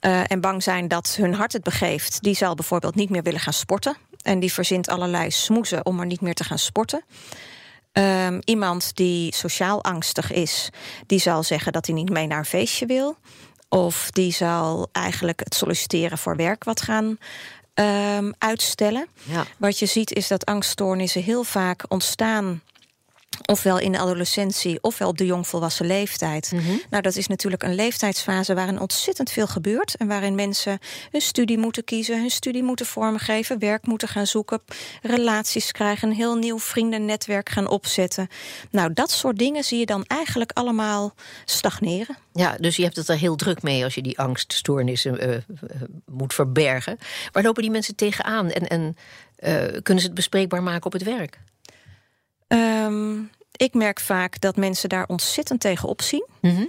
eh, 0.00 0.30
en 0.30 0.40
bang 0.40 0.62
zijn 0.62 0.88
dat 0.88 1.14
hun 1.18 1.34
hart 1.34 1.52
het 1.52 1.62
begeeft, 1.62 2.22
die 2.22 2.34
zal 2.34 2.54
bijvoorbeeld 2.54 2.94
niet 2.94 3.10
meer 3.10 3.22
willen 3.22 3.40
gaan 3.40 3.52
sporten. 3.52 3.96
En 4.22 4.40
die 4.40 4.52
verzint 4.52 4.88
allerlei 4.88 5.30
smoezen 5.30 5.86
om 5.86 5.96
maar 5.96 6.06
niet 6.06 6.20
meer 6.20 6.34
te 6.34 6.44
gaan 6.44 6.58
sporten. 6.58 7.04
Ehm, 7.96 8.40
iemand 8.44 8.96
die 8.96 9.34
sociaal 9.34 9.84
angstig 9.84 10.32
is, 10.32 10.70
die 11.06 11.18
zal 11.18 11.42
zeggen 11.42 11.72
dat 11.72 11.86
hij 11.86 11.94
niet 11.94 12.10
mee 12.10 12.26
naar 12.26 12.38
een 12.38 12.44
feestje 12.44 12.86
wil. 12.86 13.16
Of 13.68 14.10
die 14.10 14.32
zal 14.32 14.88
eigenlijk 14.92 15.40
het 15.40 15.54
solliciteren 15.54 16.18
voor 16.18 16.36
werk 16.36 16.64
wat 16.64 16.80
gaan 16.80 17.18
ehm, 17.74 18.32
uitstellen. 18.38 19.06
Ja. 19.22 19.44
Wat 19.56 19.78
je 19.78 19.86
ziet 19.86 20.12
is 20.12 20.28
dat 20.28 20.44
angststoornissen 20.44 21.22
heel 21.22 21.44
vaak 21.44 21.84
ontstaan. 21.88 22.60
Ofwel 23.44 23.78
in 23.78 23.92
de 23.92 23.98
adolescentie, 23.98 24.78
ofwel 24.80 25.08
op 25.08 25.18
de 25.18 25.26
jongvolwassen 25.26 25.86
leeftijd. 25.86 26.52
Nou, 26.90 27.02
dat 27.02 27.16
is 27.16 27.26
natuurlijk 27.26 27.62
een 27.62 27.74
leeftijdsfase 27.74 28.54
waarin 28.54 28.80
ontzettend 28.80 29.30
veel 29.30 29.46
gebeurt. 29.46 29.94
En 29.96 30.06
waarin 30.06 30.34
mensen 30.34 30.78
hun 31.10 31.20
studie 31.20 31.58
moeten 31.58 31.84
kiezen, 31.84 32.20
hun 32.20 32.30
studie 32.30 32.62
moeten 32.62 32.86
vormgeven, 32.86 33.58
werk 33.58 33.86
moeten 33.86 34.08
gaan 34.08 34.26
zoeken, 34.26 34.60
relaties 35.02 35.72
krijgen, 35.72 36.08
een 36.08 36.14
heel 36.14 36.36
nieuw 36.36 36.58
vriendennetwerk 36.58 37.48
gaan 37.48 37.68
opzetten. 37.68 38.28
Nou, 38.70 38.92
dat 38.92 39.10
soort 39.10 39.38
dingen 39.38 39.64
zie 39.64 39.78
je 39.78 39.86
dan 39.86 40.04
eigenlijk 40.04 40.52
allemaal 40.52 41.14
stagneren. 41.44 42.16
Ja, 42.32 42.56
dus 42.60 42.76
je 42.76 42.82
hebt 42.82 42.96
het 42.96 43.08
er 43.08 43.18
heel 43.18 43.36
druk 43.36 43.62
mee 43.62 43.84
als 43.84 43.94
je 43.94 44.02
die 44.02 44.18
angststoornissen 44.18 45.20
eh, 45.20 45.36
moet 46.04 46.34
verbergen. 46.34 46.98
Waar 47.32 47.42
lopen 47.42 47.62
die 47.62 47.70
mensen 47.70 47.96
tegenaan 47.96 48.50
en, 48.50 48.68
en 48.68 48.96
eh, 49.36 49.82
kunnen 49.82 50.02
ze 50.02 50.08
het 50.08 50.14
bespreekbaar 50.14 50.62
maken 50.62 50.86
op 50.86 50.92
het 50.92 51.02
werk? 51.02 51.38
Ehm, 52.48 53.18
ik 53.56 53.74
merk 53.74 54.00
vaak 54.00 54.40
dat 54.40 54.56
mensen 54.56 54.88
daar 54.88 55.06
ontzettend 55.06 55.60
tegen 55.60 55.88
opzien. 55.88 56.26
Mhm. 56.40 56.64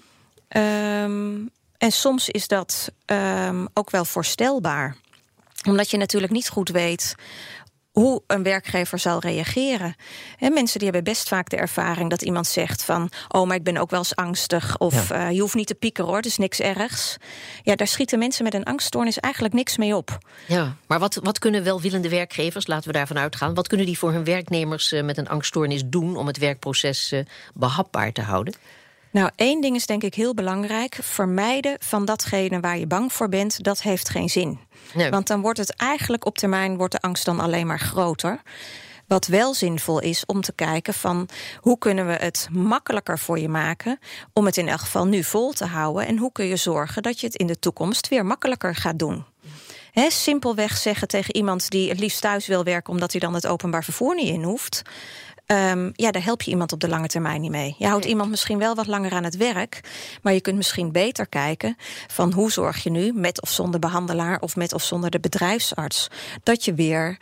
Ehm, 0.47 1.35
en 1.77 1.91
soms 1.91 2.29
is 2.29 2.47
dat 2.47 2.91
ehm, 3.05 3.65
ook 3.73 3.89
wel 3.89 4.05
voorstelbaar. 4.05 4.95
Omdat 5.67 5.89
je 5.89 5.97
natuurlijk 5.97 6.33
niet 6.33 6.49
goed 6.49 6.69
weet 6.69 7.15
hoe 7.99 8.23
een 8.27 8.43
werkgever 8.43 8.99
zal 8.99 9.19
reageren. 9.19 9.95
Hè, 10.35 10.49
mensen 10.49 10.79
die 10.79 10.87
hebben 10.87 11.13
best 11.13 11.27
vaak 11.27 11.49
de 11.49 11.57
ervaring 11.57 12.09
dat 12.09 12.21
iemand 12.21 12.47
zegt 12.47 12.83
van... 12.83 13.09
oh, 13.27 13.47
maar 13.47 13.55
ik 13.55 13.63
ben 13.63 13.77
ook 13.77 13.89
wel 13.89 13.99
eens 13.99 14.15
angstig. 14.15 14.77
Of 14.77 15.11
eh, 15.11 15.31
je 15.31 15.41
hoeft 15.41 15.55
niet 15.55 15.67
te 15.67 15.75
piekeren 15.75 16.07
hoor, 16.07 16.17
het 16.17 16.25
is 16.25 16.37
niks 16.37 16.59
ergs. 16.59 17.17
Ja, 17.63 17.75
daar 17.75 17.87
schieten 17.87 18.19
mensen 18.19 18.43
met 18.43 18.53
een 18.53 18.63
angststoornis 18.63 19.19
eigenlijk 19.19 19.53
niks 19.53 19.77
mee 19.77 19.95
op. 19.95 20.17
Ja, 20.47 20.75
maar 20.87 20.99
wat, 20.99 21.19
wat 21.23 21.39
kunnen 21.39 21.63
welwillende 21.63 22.09
werkgevers, 22.09 22.67
laten 22.67 22.87
we 22.87 22.97
daarvan 22.97 23.17
uitgaan... 23.17 23.53
wat 23.53 23.67
kunnen 23.67 23.85
die 23.85 23.97
voor 23.97 24.11
hun 24.11 24.23
werknemers 24.23 24.91
eh, 24.91 25.03
met 25.03 25.17
een 25.17 25.29
angststoornis 25.29 25.81
doen... 25.85 26.17
om 26.17 26.27
het 26.27 26.37
werkproces 26.37 27.11
eh, 27.11 27.25
behapbaar 27.53 28.11
te 28.11 28.21
houden? 28.21 28.53
Nou, 29.11 29.29
één 29.35 29.61
ding 29.61 29.75
is 29.75 29.85
denk 29.85 30.03
ik 30.03 30.13
heel 30.13 30.33
belangrijk. 30.33 30.97
Vermijden 31.01 31.75
van 31.79 32.05
datgene 32.05 32.59
waar 32.59 32.77
je 32.77 32.87
bang 32.87 33.13
voor 33.13 33.29
bent, 33.29 33.63
dat 33.63 33.81
heeft 33.81 34.09
geen 34.09 34.29
zin. 34.29 34.59
Nee. 34.93 35.09
Want 35.09 35.27
dan 35.27 35.41
wordt 35.41 35.59
het 35.59 35.75
eigenlijk 35.75 36.25
op 36.25 36.37
termijn 36.37 36.77
wordt 36.77 36.93
de 36.93 36.99
angst 36.99 37.25
dan 37.25 37.39
alleen 37.39 37.67
maar 37.67 37.79
groter. 37.79 38.41
Wat 39.07 39.27
wel 39.27 39.53
zinvol 39.53 39.99
is 39.99 40.25
om 40.25 40.41
te 40.41 40.53
kijken 40.53 40.93
van 40.93 41.29
hoe 41.59 41.77
kunnen 41.77 42.07
we 42.07 42.13
het 42.13 42.47
makkelijker 42.51 43.19
voor 43.19 43.39
je 43.39 43.49
maken 43.49 43.99
om 44.33 44.45
het 44.45 44.57
in 44.57 44.67
elk 44.67 44.79
geval 44.79 45.05
nu 45.05 45.23
vol 45.23 45.51
te 45.51 45.65
houden 45.65 46.07
en 46.07 46.17
hoe 46.17 46.31
kun 46.31 46.45
je 46.45 46.55
zorgen 46.55 47.03
dat 47.03 47.19
je 47.19 47.27
het 47.27 47.35
in 47.35 47.47
de 47.47 47.59
toekomst 47.59 48.07
weer 48.07 48.25
makkelijker 48.25 48.75
gaat 48.75 48.99
doen. 48.99 49.25
Hè, 49.91 50.09
simpelweg 50.09 50.77
zeggen 50.77 51.07
tegen 51.07 51.35
iemand 51.35 51.69
die 51.69 51.89
het 51.89 51.99
liefst 51.99 52.21
thuis 52.21 52.47
wil 52.47 52.63
werken 52.63 52.93
omdat 52.93 53.11
hij 53.11 53.19
dan 53.19 53.33
het 53.33 53.47
openbaar 53.47 53.83
vervoer 53.83 54.15
niet 54.15 54.27
in 54.27 54.43
hoeft. 54.43 54.81
Ehm, 55.47 55.89
ja, 55.93 56.11
daar 56.11 56.23
help 56.23 56.41
je 56.41 56.51
iemand 56.51 56.71
op 56.71 56.79
de 56.79 56.87
lange 56.87 57.07
termijn 57.07 57.41
niet 57.41 57.51
mee. 57.51 57.75
Je 57.77 57.87
houdt 57.87 58.05
iemand 58.05 58.29
misschien 58.29 58.57
wel 58.57 58.75
wat 58.75 58.87
langer 58.87 59.11
aan 59.11 59.23
het 59.23 59.37
werk, 59.37 59.79
maar 60.21 60.33
je 60.33 60.41
kunt 60.41 60.57
misschien 60.57 60.91
beter 60.91 61.27
kijken 61.27 61.77
van 62.07 62.33
hoe 62.33 62.51
zorg 62.51 62.83
je 62.83 62.89
nu 62.89 63.13
met 63.13 63.41
of 63.41 63.49
zonder 63.49 63.79
behandelaar 63.79 64.39
of 64.39 64.55
met 64.55 64.73
of 64.73 64.83
zonder 64.83 65.09
de 65.09 65.19
bedrijfsarts 65.19 66.07
dat 66.43 66.65
je 66.65 66.73
weer 66.73 67.17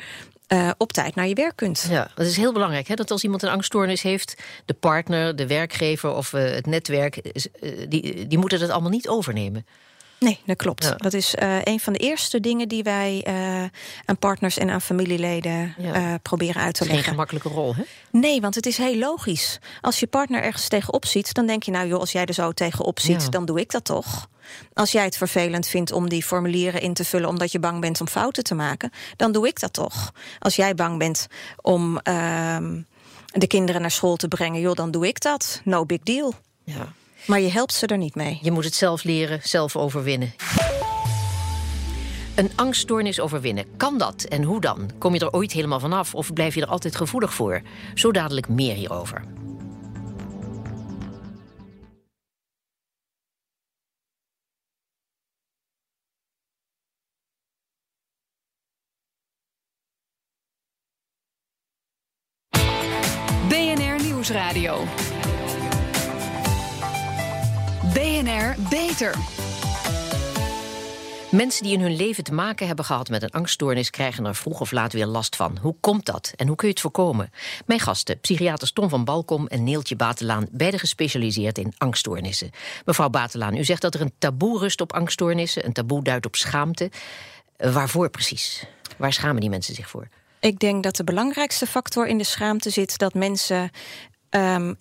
eh, 0.47 0.69
op 0.77 0.93
tijd 0.93 1.15
naar 1.15 1.27
je 1.27 1.33
werk 1.33 1.55
kunt. 1.55 1.87
Ja, 1.89 2.11
dat 2.15 2.25
is 2.25 2.37
heel 2.37 2.53
belangrijk. 2.53 2.87
Hè? 2.87 2.95
Dat 2.95 3.11
als 3.11 3.23
iemand 3.23 3.43
een 3.43 3.49
angststoornis 3.49 4.01
heeft, 4.01 4.43
de 4.65 4.73
partner, 4.73 5.35
de 5.35 5.47
werkgever 5.47 6.13
of 6.13 6.33
eh, 6.33 6.43
het 6.43 6.65
netwerk, 6.65 7.17
eh, 7.17 7.71
die, 7.89 8.27
die 8.27 8.37
moeten 8.37 8.59
dat 8.59 8.69
allemaal 8.69 8.89
niet 8.89 9.07
overnemen. 9.07 9.65
Nee, 10.19 10.39
dat 10.45 10.57
klopt. 10.57 10.83
Ja. 10.83 10.91
Dat 10.95 11.13
is 11.13 11.35
eh, 11.35 11.57
een 11.63 11.79
van 11.79 11.93
de 11.93 11.99
eerste 11.99 12.39
dingen 12.39 12.67
die 12.67 12.83
wij 12.83 13.21
eh, 13.25 13.63
aan 14.05 14.17
partners 14.19 14.57
en 14.57 14.69
aan 14.69 14.81
familieleden 14.81 15.75
Ja. 15.77 15.93
eh, 15.93 16.13
proberen 16.21 16.61
uit 16.61 16.73
te 16.75 16.83
Geen 16.83 16.93
leggen. 16.93 17.11
gemakkelijke 17.11 17.49
rol, 17.49 17.75
hè? 17.75 17.83
Nee, 18.11 18.41
want 18.41 18.55
het 18.55 18.65
is 18.65 18.77
heel 18.77 18.95
logisch. 18.97 19.59
Als 19.81 19.99
je 19.99 20.07
partner 20.07 20.43
ergens 20.43 20.67
tegenop 20.67 21.05
ziet, 21.05 21.33
dan 21.33 21.45
denk 21.45 21.63
je, 21.63 21.71
nou 21.71 21.87
joh, 21.87 21.99
als 21.99 22.11
jij 22.11 22.25
er 22.25 22.33
zo 22.33 22.51
tegenop 22.51 22.99
ziet, 22.99 23.21
Ja. 23.23 23.29
dan 23.29 23.45
doe 23.45 23.59
ik 23.59 23.71
dat 23.71 23.85
toch. 23.85 24.27
Als 24.73 24.91
jij 24.91 25.03
het 25.03 25.17
vervelend 25.17 25.67
vindt 25.67 25.91
om 25.91 26.09
die 26.09 26.23
formulieren 26.23 26.81
in 26.81 26.93
te 26.93 27.05
vullen 27.05 27.29
omdat 27.29 27.51
je 27.51 27.59
bang 27.59 27.81
bent 27.81 28.01
om 28.01 28.07
fouten 28.07 28.43
te 28.43 28.55
maken, 28.55 28.91
dan 29.15 29.31
doe 29.31 29.47
ik 29.47 29.59
dat 29.59 29.73
toch. 29.73 30.11
Als 30.39 30.55
jij 30.55 30.75
bang 30.75 30.97
bent 30.97 31.27
om 31.61 31.97
ehm, 31.97 32.81
de 33.25 33.47
kinderen 33.47 33.81
naar 33.81 33.91
school 33.91 34.15
te 34.15 34.27
brengen, 34.27 34.61
joh, 34.61 34.75
dan 34.75 34.91
doe 34.91 35.07
ik 35.07 35.21
dat. 35.21 35.61
No 35.63 35.85
big 35.85 35.99
deal. 35.99 36.33
Ja. 36.63 36.93
Maar 37.27 37.39
je 37.39 37.51
helpt 37.51 37.73
ze 37.73 37.87
er 37.87 37.97
niet 37.97 38.15
mee. 38.15 38.39
Je 38.41 38.51
moet 38.51 38.63
het 38.63 38.75
zelf 38.75 39.03
leren, 39.03 39.39
zelf 39.43 39.75
overwinnen. 39.75 40.33
Een 42.35 42.51
angststoornis 42.55 43.19
overwinnen. 43.19 43.65
Kan 43.77 43.97
dat 43.97 44.23
en 44.23 44.43
hoe 44.43 44.61
dan? 44.61 44.89
Kom 44.97 45.13
je 45.13 45.19
er 45.19 45.31
ooit 45.31 45.51
helemaal 45.51 45.79
vanaf 45.79 46.15
of 46.15 46.33
blijf 46.33 46.55
je 46.55 46.61
er 46.61 46.67
altijd 46.67 46.95
gevoelig 46.95 47.33
voor? 47.33 47.61
Zo 47.93 48.11
dadelijk 48.11 48.47
meer 48.47 48.75
hierover. 48.75 49.23
BNR 63.49 64.03
Nieuwsradio. 64.03 64.83
BNR 68.15 68.55
Beter. 68.69 69.15
Mensen 71.31 71.63
die 71.63 71.73
in 71.73 71.81
hun 71.81 71.95
leven 71.95 72.23
te 72.23 72.33
maken 72.33 72.67
hebben 72.67 72.85
gehad 72.85 73.09
met 73.09 73.23
een 73.23 73.31
angststoornis 73.31 73.89
krijgen 73.89 74.25
er 74.25 74.35
vroeg 74.35 74.59
of 74.59 74.71
laat 74.71 74.93
weer 74.93 75.05
last 75.05 75.35
van. 75.35 75.57
Hoe 75.61 75.75
komt 75.79 76.05
dat 76.05 76.33
en 76.35 76.47
hoe 76.47 76.55
kun 76.55 76.67
je 76.67 76.73
het 76.73 76.81
voorkomen? 76.81 77.31
Mijn 77.65 77.79
gasten, 77.79 78.19
psychiaters 78.19 78.71
Tom 78.71 78.89
van 78.89 79.03
Balkom 79.03 79.47
en 79.47 79.63
Neeltje 79.63 79.95
Batelaan, 79.95 80.47
beide 80.51 80.79
gespecialiseerd 80.79 81.57
in 81.57 81.73
angststoornissen. 81.77 82.51
Mevrouw 82.85 83.09
Batelaan, 83.09 83.57
u 83.57 83.63
zegt 83.63 83.81
dat 83.81 83.93
er 83.93 84.01
een 84.01 84.13
taboe 84.17 84.59
rust 84.59 84.81
op 84.81 84.93
angststoornissen. 84.93 85.65
Een 85.65 85.73
taboe 85.73 86.03
duidt 86.03 86.25
op 86.25 86.35
schaamte. 86.35 86.91
Waarvoor 87.57 88.09
precies? 88.09 88.65
Waar 88.97 89.13
schamen 89.13 89.41
die 89.41 89.49
mensen 89.49 89.75
zich 89.75 89.89
voor? 89.89 90.07
Ik 90.39 90.59
denk 90.59 90.83
dat 90.83 90.95
de 90.95 91.03
belangrijkste 91.03 91.67
factor 91.67 92.07
in 92.07 92.17
de 92.17 92.23
schaamte 92.23 92.69
zit 92.69 92.97
dat 92.97 93.13
mensen 93.13 93.71
ehm, 94.29 94.73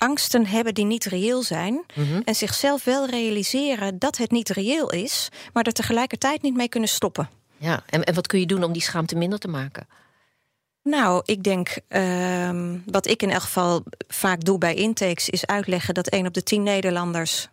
angsten 0.00 0.46
hebben 0.46 0.74
die 0.74 0.84
niet 0.84 1.04
reëel 1.04 1.42
zijn. 1.42 1.84
En 2.24 2.34
zichzelf 2.34 2.84
wel 2.84 3.06
realiseren 3.06 3.98
dat 3.98 4.16
het 4.16 4.30
niet 4.30 4.48
reëel 4.48 4.90
is, 4.90 5.28
maar 5.52 5.64
er 5.64 5.72
tegelijkertijd 5.72 6.42
niet 6.42 6.54
mee 6.56 6.68
kunnen 6.68 6.88
stoppen. 6.88 7.28
Ja, 7.56 7.82
en, 7.86 8.04
en 8.04 8.14
wat 8.14 8.26
kun 8.26 8.40
je 8.40 8.46
doen 8.46 8.64
om 8.64 8.72
die 8.72 8.82
schaamte 8.82 9.16
minder 9.16 9.38
te 9.38 9.48
maken? 9.48 9.88
Nou, 10.82 11.22
ik 11.24 11.42
denk, 11.42 11.76
ehm, 11.88 12.78
wat 12.86 13.06
ik 13.06 13.22
in 13.22 13.30
elk 13.30 13.42
geval 13.42 13.84
vaak 14.08 14.44
doe 14.44 14.58
bij 14.58 14.74
intakes, 14.74 15.28
is 15.28 15.46
uitleggen 15.46 15.94
dat 15.94 16.08
één 16.08 16.26
op 16.26 16.34
de 16.34 16.42
tien 16.42 16.62
Nederlanders 16.62 17.48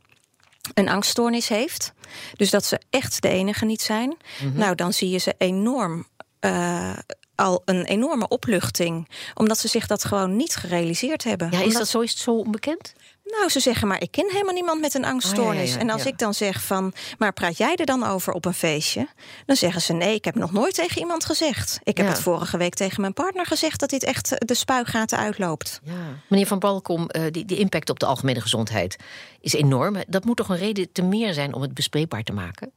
een 0.73 0.89
angststoornis 0.89 1.47
heeft. 1.47 1.93
Dus 2.35 2.49
dat 2.49 2.65
ze 2.65 2.79
echt 2.89 3.21
de 3.21 3.29
enige 3.29 3.65
niet 3.65 3.81
zijn. 3.81 4.17
Nou, 4.53 4.75
dan 4.75 4.93
zie 4.93 5.09
je 5.09 5.17
ze 5.17 5.35
enorm. 5.37 6.05
eh, 6.39 6.97
al 7.37 7.61
een 7.65 7.85
enorme 7.85 8.27
opluchting, 8.27 9.09
omdat 9.33 9.57
ze 9.57 9.67
zich 9.67 9.87
dat 9.87 10.05
gewoon 10.05 10.35
niet 10.35 10.55
gerealiseerd 10.55 11.23
hebben. 11.23 11.47
Ja, 11.51 11.57
is 11.57 11.63
Omdat 11.63 11.77
dat 11.79 11.87
zo, 11.87 11.99
is 11.99 12.09
het 12.11 12.19
zo 12.19 12.37
onbekend? 12.37 12.93
Nou, 13.27 13.49
ze 13.49 13.59
zeggen 13.59 13.87
maar, 13.87 14.01
ik 14.01 14.11
ken 14.11 14.29
helemaal 14.31 14.53
niemand 14.53 14.81
met 14.81 14.93
een 14.93 15.05
angststoornis. 15.05 15.61
Oh, 15.61 15.67
ja, 15.67 15.73
ja, 15.73 15.79
en 15.79 15.89
als 15.89 16.03
ja. 16.03 16.09
ik 16.09 16.17
dan 16.17 16.33
zeg 16.33 16.61
van, 16.61 16.93
maar 17.17 17.33
praat 17.33 17.57
jij 17.57 17.75
er 17.75 17.85
dan 17.85 18.03
over 18.03 18.33
op 18.33 18.45
een 18.45 18.53
feestje? 18.53 19.07
Dan 19.45 19.55
zeggen 19.55 19.81
ze, 19.81 19.93
nee, 19.93 20.15
ik 20.15 20.25
heb 20.25 20.35
nog 20.35 20.51
nooit 20.51 20.73
tegen 20.73 20.99
iemand 20.99 21.25
gezegd. 21.25 21.79
Ik 21.83 21.97
heb 21.97 22.07
het 22.07 22.21
vorige 22.21 22.57
week 22.57 22.73
tegen 22.73 23.01
mijn 23.01 23.13
partner 23.13 23.45
gezegd... 23.45 23.79
dat 23.79 23.89
dit 23.89 24.03
echt 24.03 24.35
de 24.37 24.53
spuigaten 24.53 25.17
uitloopt. 25.17 25.79
Ja. 25.83 25.93
Meneer 26.29 26.47
Van 26.47 26.59
Balkom, 26.59 27.09
eh, 27.09 27.23
die, 27.31 27.45
die 27.45 27.57
impact 27.57 27.89
op 27.89 27.99
de 27.99 28.05
algemene 28.05 28.41
gezondheid 28.41 28.97
is 29.41 29.53
enorm. 29.53 29.95
Dat 30.07 30.25
moet 30.25 30.37
toch 30.37 30.49
een 30.49 30.57
reden 30.57 30.91
te 30.91 31.01
meer 31.01 31.33
zijn 31.33 31.53
om 31.53 31.61
het 31.61 31.73
bespreekbaar 31.73 32.23
te 32.23 32.33
maken? 32.33 32.71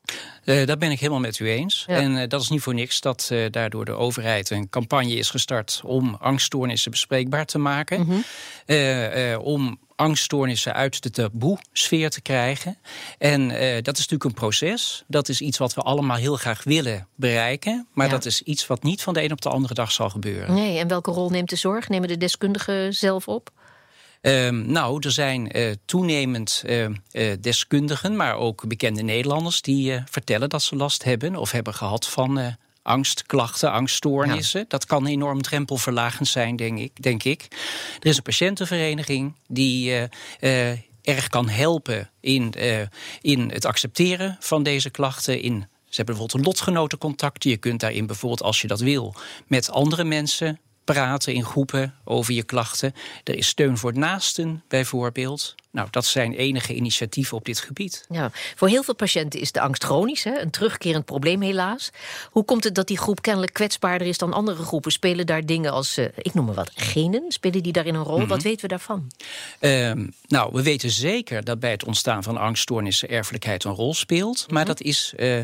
Eh, 0.45 0.67
dat 0.67 0.79
ben 0.79 0.91
ik 0.91 0.99
helemaal 0.99 1.21
met 1.21 1.39
u 1.39 1.51
eens. 1.51 1.85
Ja. 1.87 1.95
En 1.95 2.17
eh, 2.17 2.29
dat 2.29 2.43
is 2.43 2.49
niet 2.49 2.63
voor 2.63 2.75
niks 2.75 3.01
dat 3.01 3.29
eh, 3.33 3.51
daardoor 3.51 3.85
de 3.85 3.93
overheid 3.93 4.51
een 4.51 4.69
campagne 4.69 5.15
is 5.15 5.31
gestart 5.31 5.81
om 5.85 6.17
angststoornissen 6.21 6.91
bespreekbaar 6.91 7.47
te 7.47 7.59
maken. 7.59 8.01
Mhm. 8.01 8.19
Eh, 8.67 9.33
eh, 9.33 9.41
om 9.45 9.79
angststoornissen 10.01 10.75
uit 10.75 11.03
de 11.03 11.11
taboe-sfeer 11.11 12.11
te 12.11 12.21
krijgen. 12.21 12.79
En 13.19 13.51
eh, 13.51 13.83
dat 13.83 13.95
is 13.99 14.09
natuurlijk 14.09 14.25
een 14.25 14.33
proces. 14.41 15.05
Dat 15.07 15.29
is 15.29 15.41
iets 15.41 15.59
wat 15.59 15.75
we 15.75 15.81
allemaal 15.81 16.17
heel 16.17 16.37
graag 16.37 16.65
willen 16.65 17.09
bereiken. 17.17 17.87
Maar 17.93 18.07
Ja. 18.07 18.13
dat 18.13 18.25
is 18.25 18.43
iets 18.43 18.67
wat 18.67 18.83
niet 18.83 19.03
van 19.03 19.15
de 19.15 19.23
een 19.23 19.33
op 19.33 19.41
de 19.41 19.49
andere 19.49 19.75
dag 19.75 19.93
zal 19.93 20.11
gebeuren. 20.11 20.55
Nee, 20.55 20.79
en 20.79 20.89
welke 20.89 21.11
rol 21.11 21.31
neemt 21.31 21.51
de 21.51 21.57
zorg? 21.57 21.89
Nemen 21.89 22.09
de 22.09 22.17
deskundigen 22.17 22.95
zelf 22.95 23.29
op? 23.29 23.51
Ehm, 24.21 24.73
nou, 24.73 24.99
er 25.01 25.11
zijn 25.11 25.51
eh, 25.51 25.71
toenemend 25.85 26.63
eh, 26.67 26.85
eh, 26.85 26.93
deskundigen, 27.41 28.17
maar 28.17 28.35
ook 28.37 28.69
bekende 28.69 29.03
Nederlanders 29.03 29.63
die 29.63 30.03
vertellen 30.11 30.49
dat 30.49 30.63
ze 30.63 30.77
last 30.77 31.05
hebben 31.05 31.37
of 31.37 31.51
hebben 31.51 31.75
gehad 31.75 32.09
van 32.09 32.57
angstklachten, 32.91 33.73
angststoornissen. 33.73 34.65
Dat 34.69 34.87
kan 34.87 35.07
enorm 35.07 35.43
drempelverlagend 35.43 36.29
zijn, 36.29 36.57
denk 36.57 36.79
ik, 36.79 37.03
denk 37.03 37.23
ik. 37.23 37.47
Er 38.01 38.07
is 38.07 38.17
een 38.17 38.23
patiëntenvereniging 38.23 39.35
die 39.47 39.93
eh, 39.93 40.71
eh, 40.71 40.79
erg 41.03 41.29
kan 41.29 41.49
helpen 41.49 42.11
in, 42.21 42.53
eh, 42.53 42.81
in 43.21 43.51
het 43.51 43.65
accepteren 43.65 44.37
van 44.41 44.63
deze 44.63 44.91
klachten. 44.91 45.43
In, 45.43 45.53
ze 45.61 45.97
hebben 45.97 46.15
bijvoorbeeld 46.15 46.35
een 46.35 46.47
lotgenotencontact. 46.47 47.45
Je 47.45 47.57
kunt 47.57 47.81
daarin 47.81 48.07
bijvoorbeeld, 48.07 48.43
als 48.43 48.61
je 48.61 48.67
dat 48.67 48.81
wil, 48.81 49.15
met 49.47 49.71
andere 49.71 50.05
mensen 50.05 50.61
praten 50.85 51.35
in 51.35 51.45
groepen 51.45 51.95
over 52.05 52.35
je 52.35 52.43
klachten. 52.43 52.95
Er 53.25 53.37
is 53.37 53.47
steun 53.47 53.79
voor 53.79 53.99
naasten 53.99 54.63
bijvoorbeeld. 54.69 55.55
Nou, 55.73 55.89
dat 55.91 56.05
zijn 56.05 56.33
enige 56.33 56.75
initiatieven 56.75 57.37
op 57.37 57.45
dit 57.45 57.61
gebied. 57.61 58.05
Ja, 58.09 58.31
voor 58.55 58.69
heel 58.69 58.83
veel 58.83 58.95
patiënten 58.95 59.41
is 59.41 59.53
de 59.53 59.61
angst 59.61 59.85
chronisch, 59.85 60.25
hè? 60.25 60.41
een 60.41 60.51
terugkerend 60.51 61.05
probleem 61.05 61.43
helaas. 61.43 61.91
Hoe 62.31 62.45
komt 62.45 62.65
het 62.65 62.75
dat 62.75 62.87
die 62.87 62.99
groep 62.99 63.23
kennelijk 63.23 63.53
kwetsbaarder 63.53 64.07
is 64.07 64.19
dan 64.19 64.33
andere 64.33 64.63
groepen? 64.63 64.93
Spelen 64.93 65.27
daar 65.27 65.47
dingen 65.47 65.73
als, 65.73 65.97
eh, 65.97 66.07
ik 66.17 66.35
noem 66.35 66.45
maar 66.45 66.55
wat, 66.55 66.71
genen? 66.75 67.25
Spelen 67.29 67.63
die 67.63 67.73
daarin 67.73 67.95
een 67.95 68.03
rol? 68.03 68.27
Wat 68.27 68.43
weten 68.43 68.61
we 68.61 68.69
daarvan? 68.69 69.11
Ehm, 69.59 70.07
nou, 70.27 70.53
we 70.53 70.63
weten 70.63 70.91
zeker 70.91 71.45
dat 71.45 71.61
bij 71.61 71.71
het 71.71 71.85
ontstaan 71.85 72.23
van 72.23 72.37
angststoornissen 72.37 73.09
erfelijkheid 73.09 73.65
een 73.65 73.75
rol 73.75 73.95
speelt. 73.95 74.47
Maar 74.51 74.65
dat 74.65 74.81
is 74.81 75.13
eh, 75.17 75.39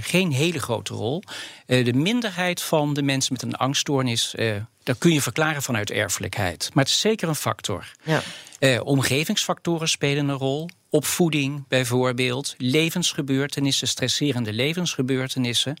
geen 0.00 0.32
hele 0.32 0.58
grote 0.58 0.94
rol. 0.94 1.22
Eh, 1.66 1.84
de 1.84 1.92
minderheid 1.92 2.62
van 2.62 2.94
de 2.94 3.02
mensen 3.02 3.32
met 3.32 3.42
een 3.42 3.54
angststoornis, 3.54 4.34
eh 4.34 4.54
dat 4.82 4.98
kun 4.98 5.12
je 5.12 5.22
verklaren 5.22 5.62
vanuit 5.62 5.90
erfelijkheid. 5.90 6.70
Maar 6.74 6.84
het 6.84 6.92
is 6.92 7.00
zeker 7.00 7.28
een 7.28 7.34
factor. 7.34 7.92
Ja. 8.02 8.22
Eh, 8.58 8.80
omgevingsfactoren 8.84 9.88
spelen 9.88 10.28
een 10.28 10.36
rol. 10.36 10.68
Opvoeding 10.90 11.64
bijvoorbeeld, 11.68 12.54
levensgebeurtenissen, 12.58 13.88
stresserende 13.88 14.52
levensgebeurtenissen. 14.52 15.80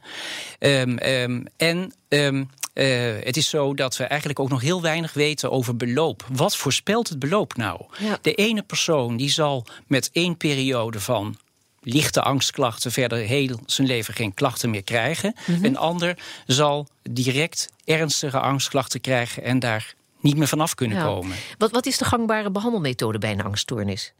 Ehm, 0.58 0.96
ehm, 0.96 1.44
en 1.56 1.92
ehm, 2.08 2.44
eh, 2.72 3.14
het 3.24 3.36
is 3.36 3.48
zo 3.48 3.74
dat 3.74 3.96
we 3.96 4.04
eigenlijk 4.04 4.40
ook 4.40 4.48
nog 4.48 4.60
heel 4.60 4.82
weinig 4.82 5.12
weten 5.12 5.50
over 5.50 5.76
beloop. 5.76 6.26
Wat 6.32 6.56
voorspelt 6.56 7.08
het 7.08 7.18
beloop 7.18 7.56
nou? 7.56 7.82
Ja. 7.98 8.18
De 8.22 8.34
ene 8.34 8.62
persoon 8.62 9.16
die 9.16 9.30
zal 9.30 9.66
met 9.86 10.10
één 10.12 10.36
periode 10.36 11.00
van 11.00 11.36
lichte 11.80 12.22
angstklachten 12.22 12.92
verder 12.92 13.18
heel 13.18 13.60
zijn 13.66 13.86
leven 13.86 14.14
geen 14.14 14.34
klachten 14.34 14.70
meer 14.70 14.82
krijgen. 14.84 15.34
Een 15.62 15.76
ander 15.76 16.18
zal 16.46 16.86
direct 17.02 17.68
ernstige 17.84 18.40
angstklachten 18.40 19.00
krijgen 19.00 19.42
en 19.42 19.58
daar 19.58 19.94
niet 20.20 20.36
meer 20.36 20.48
vanaf 20.48 20.74
kunnen 20.74 20.98
Ja. 20.98 21.04
komen. 21.04 21.36
Wat, 21.58 21.70
wat 21.70 21.86
is 21.86 21.98
de 21.98 22.04
gangbare 22.04 22.50
behandelmethode 22.50 23.18
bij 23.18 23.30
een 23.32 23.42
angststoornis? 23.42 24.12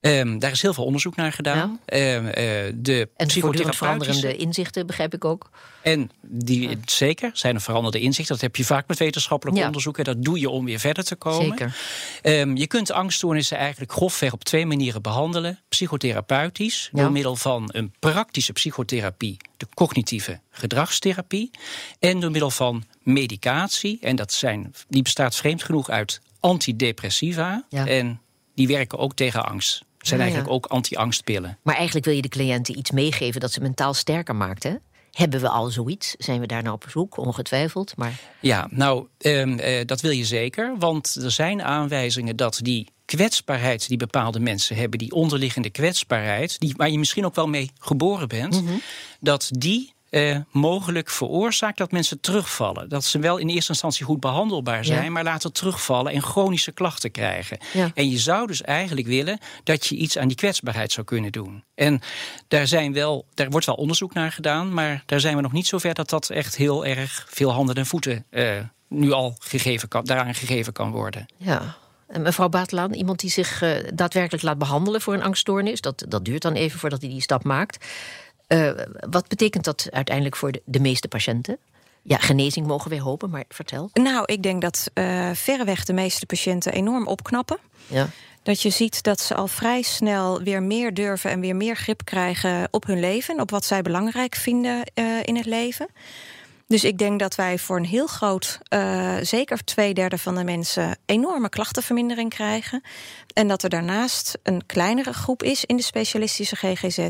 Ehm, 0.00 0.38
daar 0.38 0.50
is 0.50 0.62
heel 0.62 0.74
veel 0.74 0.84
onderzoek 0.84 1.16
naar 1.16 1.32
gedaan. 1.32 1.80
Ehm, 1.84 2.26
eh, 2.26 2.72
de 2.74 3.08
En 3.16 3.30
veranderende 3.74 4.36
inzichten, 4.36 4.86
begrijp 4.86 5.14
ik 5.14 5.24
ook. 5.24 5.50
En 5.82 6.10
die, 6.22 6.78
zeker, 6.84 7.30
zijn 7.32 7.54
er 7.54 7.60
veranderde 7.60 8.00
inzichten. 8.00 8.34
Dat 8.34 8.42
heb 8.44 8.56
je 8.56 8.64
vaak 8.64 8.88
met 8.88 8.98
wetenschappelijk 8.98 9.58
Ja. 9.58 9.66
onderzoek. 9.66 9.98
En 9.98 10.04
dat 10.04 10.22
doe 10.22 10.40
je 10.40 10.50
om 10.50 10.64
weer 10.64 10.78
verder 10.78 11.04
te 11.04 11.16
komen. 11.16 11.46
Zeker. 11.48 11.76
Ehm, 12.22 12.56
je 12.56 12.66
kunt 12.66 12.92
angststoornissen 12.92 13.56
eigenlijk 13.56 13.92
grofweg 13.92 14.32
op 14.32 14.44
twee 14.44 14.66
manieren 14.66 15.02
behandelen. 15.02 15.58
Psychotherapeutisch, 15.68 16.88
Ja. 16.92 17.02
door 17.02 17.12
middel 17.12 17.36
van 17.36 17.68
een 17.72 17.92
praktische 17.98 18.52
psychotherapie, 18.52 19.36
de 19.56 19.66
cognitieve 19.74 20.40
gedragstherapie. 20.50 21.50
En 21.98 22.20
door 22.20 22.30
middel 22.30 22.50
van 22.50 22.84
medicatie. 23.02 23.98
En 24.00 24.16
dat 24.16 24.32
zijn, 24.32 24.74
die 24.88 25.02
bestaat 25.02 25.36
vreemd 25.36 25.62
genoeg 25.62 25.90
uit 25.90 26.20
antidepressiva. 26.40 27.64
Ja. 27.68 27.86
En 27.86 28.20
die 28.54 28.66
werken 28.66 28.98
ook 28.98 29.14
tegen 29.14 29.44
angst. 29.44 29.88
Zijn 30.00 30.20
Ah, 30.20 30.26
ja. 30.26 30.32
eigenlijk 30.32 30.50
ook 30.64 30.66
anti-angstpillen. 30.72 31.58
Maar 31.62 31.74
eigenlijk 31.74 32.04
wil 32.06 32.14
je 32.14 32.22
de 32.22 32.28
cliënten 32.28 32.78
iets 32.78 32.90
meegeven 32.90 33.40
dat 33.40 33.52
ze 33.52 33.60
mentaal 33.60 33.94
sterker 33.94 34.36
maakt, 34.36 34.62
hè? 34.62 34.74
Hebben 35.10 35.40
we 35.40 35.48
al 35.48 35.70
zoiets? 35.70 36.14
Zijn 36.18 36.40
we 36.40 36.46
daar 36.46 36.62
nou 36.62 36.74
op 36.74 36.84
zoek? 36.88 37.16
Ongetwijfeld. 37.16 37.96
Maar 37.96 38.20
Ja, 38.40 38.68
nou, 38.70 39.06
ehm, 39.18 39.58
eh, 39.58 39.86
dat 39.86 40.00
wil 40.00 40.10
je 40.10 40.24
zeker. 40.24 40.74
Want 40.78 41.14
er 41.22 41.30
zijn 41.30 41.62
aanwijzingen 41.62 42.36
dat 42.36 42.58
die 42.62 42.88
kwetsbaarheid 43.04 43.88
die 43.88 43.96
bepaalde 43.96 44.40
mensen 44.40 44.76
hebben, 44.76 44.98
die 44.98 45.12
onderliggende 45.12 45.70
kwetsbaarheid, 45.70 46.58
die, 46.58 46.74
waar 46.76 46.90
je 46.90 46.98
misschien 46.98 47.24
ook 47.24 47.34
wel 47.34 47.48
mee 47.48 47.70
geboren 47.78 48.28
bent, 48.28 48.62
dat 49.20 49.48
die 49.52 49.92
eh, 50.10 50.36
mogelijk 50.50 51.10
veroorzaakt 51.10 51.78
dat 51.78 51.92
mensen 51.92 52.20
terugvallen. 52.20 52.88
Dat 52.88 53.04
ze 53.04 53.18
wel 53.18 53.36
in 53.38 53.48
eerste 53.48 53.72
instantie 53.72 54.04
goed 54.04 54.20
behandelbaar 54.20 54.84
zijn, 54.84 55.04
Ja. 55.04 55.10
maar 55.10 55.24
later 55.24 55.52
terugvallen 55.52 56.12
en 56.12 56.22
chronische 56.22 56.72
klachten 56.72 57.10
krijgen. 57.10 57.58
Ja. 57.72 57.90
En 57.94 58.10
je 58.10 58.18
zou 58.18 58.46
dus 58.46 58.62
eigenlijk 58.62 59.06
willen 59.06 59.38
dat 59.64 59.86
je 59.86 59.94
iets 59.96 60.18
aan 60.18 60.28
die 60.28 60.36
kwetsbaarheid 60.36 60.92
zou 60.92 61.06
kunnen 61.06 61.32
doen. 61.32 61.64
En 61.74 62.00
daar, 62.48 62.66
zijn 62.66 62.92
wel, 62.92 63.26
daar 63.34 63.50
wordt 63.50 63.66
wel 63.66 63.74
onderzoek 63.74 64.14
naar 64.14 64.32
gedaan, 64.32 64.74
maar 64.74 65.02
daar 65.06 65.20
zijn 65.20 65.36
we 65.36 65.42
nog 65.42 65.52
niet 65.52 65.66
zover 65.66 65.94
dat 65.94 66.10
dat 66.10 66.30
echt 66.30 66.56
heel 66.56 66.86
erg 66.86 67.26
veel 67.28 67.52
handen 67.52 67.74
en 67.74 67.86
voeten 67.86 68.24
eh, 68.30 68.58
nu 68.88 69.12
al 69.12 69.34
gegeven 69.38 69.88
kan, 69.88 70.04
daaraan 70.04 70.34
gegeven 70.34 70.72
kan 70.72 70.90
worden. 70.90 71.26
ja. 71.36 71.76
mevrouw 72.18 72.48
Baatlaan, 72.48 72.92
iemand 72.94 73.20
die 73.20 73.30
zich 73.30 73.62
uh, 73.62 73.76
daadwerkelijk 73.94 74.42
laat 74.42 74.58
behandelen 74.58 75.00
voor 75.00 75.14
een 75.14 75.22
angststoornis, 75.22 75.80
dat, 75.80 76.04
dat 76.08 76.24
duurt 76.24 76.42
dan 76.42 76.52
even 76.54 76.78
voordat 76.78 77.00
hij 77.00 77.10
die 77.10 77.20
stap 77.22 77.44
maakt. 77.44 77.86
Uh, 78.52 78.70
wat 79.10 79.28
betekent 79.28 79.64
dat 79.64 79.88
uiteindelijk 79.90 80.36
voor 80.36 80.52
de, 80.52 80.62
de 80.64 80.80
meeste 80.80 81.08
patiënten? 81.08 81.58
Ja, 82.02 82.16
genezing 82.16 82.66
mogen 82.66 82.90
we 82.90 83.00
hopen, 83.00 83.30
maar 83.30 83.44
vertel. 83.48 83.90
Nou, 83.92 84.22
ik 84.26 84.42
denk 84.42 84.62
dat 84.62 84.90
uh, 84.94 85.30
verreweg 85.34 85.84
de 85.84 85.92
meeste 85.92 86.26
patiënten 86.26 86.72
enorm 86.72 87.06
opknappen. 87.06 87.58
Ja. 87.86 88.08
Dat 88.42 88.62
je 88.62 88.70
ziet 88.70 89.02
dat 89.02 89.20
ze 89.20 89.34
al 89.34 89.46
vrij 89.46 89.82
snel 89.82 90.42
weer 90.42 90.62
meer 90.62 90.94
durven 90.94 91.30
en 91.30 91.40
weer 91.40 91.56
meer 91.56 91.76
grip 91.76 92.04
krijgen 92.04 92.68
op 92.70 92.86
hun 92.86 93.00
leven, 93.00 93.40
op 93.40 93.50
wat 93.50 93.64
zij 93.64 93.82
belangrijk 93.82 94.34
vinden 94.34 94.90
uh, 94.94 95.04
in 95.22 95.36
het 95.36 95.46
leven. 95.46 95.88
Dus 96.70 96.84
ik 96.84 96.98
denk 96.98 97.18
dat 97.18 97.34
wij 97.34 97.58
voor 97.58 97.76
een 97.76 97.84
heel 97.84 98.06
groot, 98.06 98.58
uh, 98.74 99.16
zeker 99.22 99.64
twee 99.64 99.94
derde 99.94 100.18
van 100.18 100.34
de 100.34 100.44
mensen, 100.44 100.98
enorme 101.06 101.48
klachtenvermindering 101.48 102.30
krijgen. 102.30 102.82
En 103.32 103.48
dat 103.48 103.62
er 103.62 103.68
daarnaast 103.68 104.38
een 104.42 104.66
kleinere 104.66 105.12
groep 105.12 105.42
is 105.42 105.64
in 105.64 105.76
de 105.76 105.82
specialistische 105.82 106.56
GGZ 106.56 107.08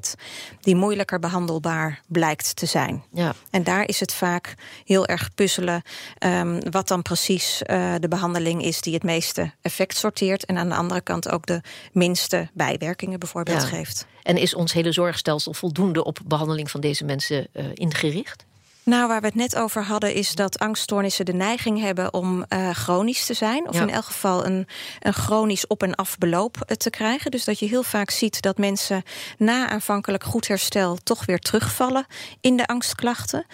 die 0.61 0.77
moeilijker 0.77 1.19
behandelbaar 1.19 2.01
blijkt 2.07 2.57
te 2.57 2.67
zijn. 2.67 3.05
Ja. 3.13 3.35
En 3.51 3.65
daar 3.65 3.89
is 3.89 4.01
het 4.01 4.13
vaak 4.13 4.55
heel 4.85 5.07
erg 5.07 5.35
puzzelen 5.35 5.83
um, 6.25 6.71
wat 6.71 6.89
dan 6.89 7.03
precies 7.03 7.63
uh, 7.67 7.95
de 7.99 8.09
behandeling 8.09 8.65
is 8.65 8.81
die 8.81 8.95
het 8.95 9.03
meeste 9.03 9.53
effect 9.63 9.97
sorteert. 9.97 10.45
En 10.45 10.59
aan 10.59 10.69
de 10.69 10.75
andere 10.75 11.01
kant 11.01 11.31
ook 11.31 11.47
de 11.47 11.61
minste 11.93 12.49
bijwerkingen 12.53 13.19
bijvoorbeeld 13.19 13.63
ja. 13.63 13.69
geeft. 13.69 14.07
En 14.23 14.37
is 14.37 14.55
ons 14.55 14.73
hele 14.73 14.93
zorgstelsel 14.93 15.55
voldoende 15.55 16.05
op 16.05 16.19
behandeling 16.27 16.71
van 16.71 16.81
deze 16.81 17.05
mensen 17.05 17.49
uh, 17.53 17.65
ingericht? 17.75 18.49
Nou, 18.91 19.09
waar 19.09 19.21
we 19.21 19.27
het 19.27 19.35
net 19.35 19.57
over 19.57 19.85
hadden, 19.85 20.15
is 20.15 20.35
dat 20.35 20.59
angststoornissen 20.59 21.25
de 21.25 21.33
neiging 21.33 21.81
hebben 21.81 22.15
om 22.15 22.45
uh, 22.49 22.71
chronisch 22.71 23.27
te 23.27 23.35
zijn. 23.35 23.69
Of 23.69 23.75
ja. 23.75 23.81
in 23.81 23.91
elk 23.91 24.05
geval 24.05 24.47
een, 24.47 24.67
een 25.01 25.13
chronisch 25.13 25.67
op- 25.67 25.83
en 25.83 25.95
afbeloop 25.95 26.57
te 26.77 26.91
krijgen. 26.91 27.31
Dus 27.31 27.45
dat 27.45 27.59
je 27.59 27.67
heel 27.67 27.83
vaak 27.83 28.11
ziet 28.11 28.43
dat 28.43 28.59
mensen 28.59 29.03
na 29.39 29.69
aanvankelijk 29.69 30.25
goed 30.25 30.49
herstel 30.49 30.99
toch 31.03 31.25
weer 31.25 31.39
terugvallen 31.39 32.07
in 32.41 32.57
de 32.57 32.67
angstklachten. 32.67 33.47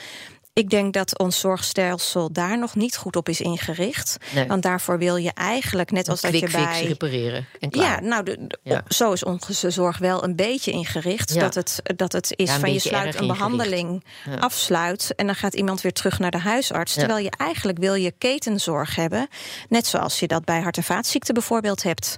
Ik 0.58 0.70
denk 0.70 0.92
dat 0.92 1.18
ons 1.18 1.40
zorgstelsel 1.40 2.32
daar 2.32 2.58
nog 2.58 2.74
niet 2.74 2.96
goed 2.96 3.16
op 3.16 3.28
is 3.28 3.40
ingericht. 3.40 4.16
Nee. 4.34 4.46
Want 4.46 4.62
daarvoor 4.62 4.98
wil 4.98 5.16
je 5.16 5.30
eigenlijk, 5.34 5.90
net 5.90 6.08
als 6.08 6.22
een 6.22 6.32
dat 6.32 6.40
je 6.40 6.50
bij... 6.50 6.84
repareren 6.84 7.46
en 7.60 7.70
klaar. 7.70 8.02
Ja, 8.02 8.08
nou, 8.08 8.22
de, 8.22 8.46
de, 8.46 8.58
ja. 8.62 8.82
zo 8.88 9.12
is 9.12 9.24
onze 9.24 9.70
zorg 9.70 9.98
wel 9.98 10.24
een 10.24 10.36
beetje 10.36 10.70
ingericht. 10.70 11.34
Ja. 11.34 11.40
Dat, 11.40 11.54
het, 11.54 11.80
dat 11.96 12.12
het 12.12 12.32
is 12.36 12.50
ja, 12.50 12.58
van 12.58 12.72
je 12.72 12.78
sluit 12.78 13.20
een 13.20 13.26
behandeling 13.26 14.04
afsluit... 14.38 15.12
en 15.16 15.26
dan 15.26 15.34
gaat 15.34 15.54
iemand 15.54 15.80
weer 15.80 15.92
terug 15.92 16.18
naar 16.18 16.30
de 16.30 16.38
huisarts. 16.38 16.94
Terwijl 16.94 17.24
je 17.24 17.32
eigenlijk 17.36 17.78
wil 17.78 17.94
je 17.94 18.14
ketenzorg 18.18 18.94
hebben. 18.94 19.28
Net 19.68 19.86
zoals 19.86 20.20
je 20.20 20.26
dat 20.26 20.44
bij 20.44 20.60
hart- 20.60 20.76
en 20.76 20.82
vaatziekten 20.82 21.34
bijvoorbeeld 21.34 21.82
hebt. 21.82 22.16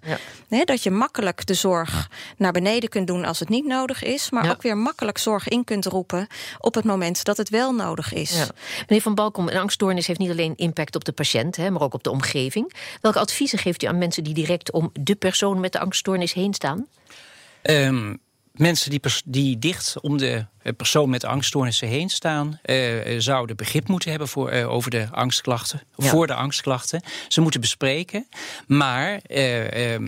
Nee, 0.48 0.64
dat 0.64 0.82
je 0.82 0.90
makkelijk 0.90 1.46
de 1.46 1.54
zorg 1.54 2.08
naar 2.36 2.52
beneden 2.52 2.88
kunt 2.88 3.06
doen 3.06 3.24
als 3.24 3.38
het 3.38 3.48
niet 3.48 3.66
nodig 3.66 4.02
is... 4.02 4.30
maar 4.30 4.50
ook 4.50 4.62
weer 4.62 4.76
makkelijk 4.76 5.18
zorg 5.18 5.48
in 5.48 5.64
kunt 5.64 5.86
roepen... 5.86 6.26
op 6.58 6.74
het 6.74 6.84
moment 6.84 7.24
dat 7.24 7.36
het 7.36 7.48
wel 7.48 7.72
nodig 7.72 8.12
is. 8.12 8.26
Ja. 8.34 8.46
Meneer 8.80 9.02
Van 9.02 9.14
Balkom, 9.14 9.48
een 9.48 9.58
angststoornis 9.58 10.06
heeft 10.06 10.18
niet 10.18 10.30
alleen 10.30 10.56
impact 10.56 10.94
op 10.94 11.04
de 11.04 11.12
patiënt, 11.12 11.56
hè, 11.56 11.70
maar 11.70 11.82
ook 11.82 11.94
op 11.94 12.02
de 12.02 12.10
omgeving. 12.10 12.72
Welke 13.00 13.18
adviezen 13.18 13.58
geeft 13.58 13.82
u 13.82 13.86
aan 13.86 13.98
mensen 13.98 14.24
die 14.24 14.34
direct 14.34 14.72
om 14.72 14.90
de 15.00 15.14
persoon 15.14 15.60
met 15.60 15.72
de 15.72 15.78
angststoornis 15.78 16.32
heen 16.32 16.54
staan? 16.54 16.86
Um, 17.62 18.18
mensen 18.52 18.90
die, 18.90 19.00
die 19.24 19.58
dicht 19.58 20.00
om 20.00 20.18
de 20.18 20.46
persoon 20.76 21.10
met 21.10 21.24
angststoornissen 21.24 21.88
heen 21.88 22.08
staan, 22.08 22.60
uh, 22.64 23.18
zouden 23.18 23.56
begrip 23.56 23.88
moeten 23.88 24.10
hebben 24.10 24.28
voor, 24.28 24.52
uh, 24.52 24.70
over 24.70 24.90
de 24.90 25.08
angstklachten, 25.10 25.82
ja. 25.96 26.08
voor 26.08 26.26
de 26.26 26.34
angstklachten. 26.34 27.02
Ze 27.28 27.40
moeten 27.40 27.60
bespreken, 27.60 28.28
maar 28.66 29.20
uh, 29.28 29.98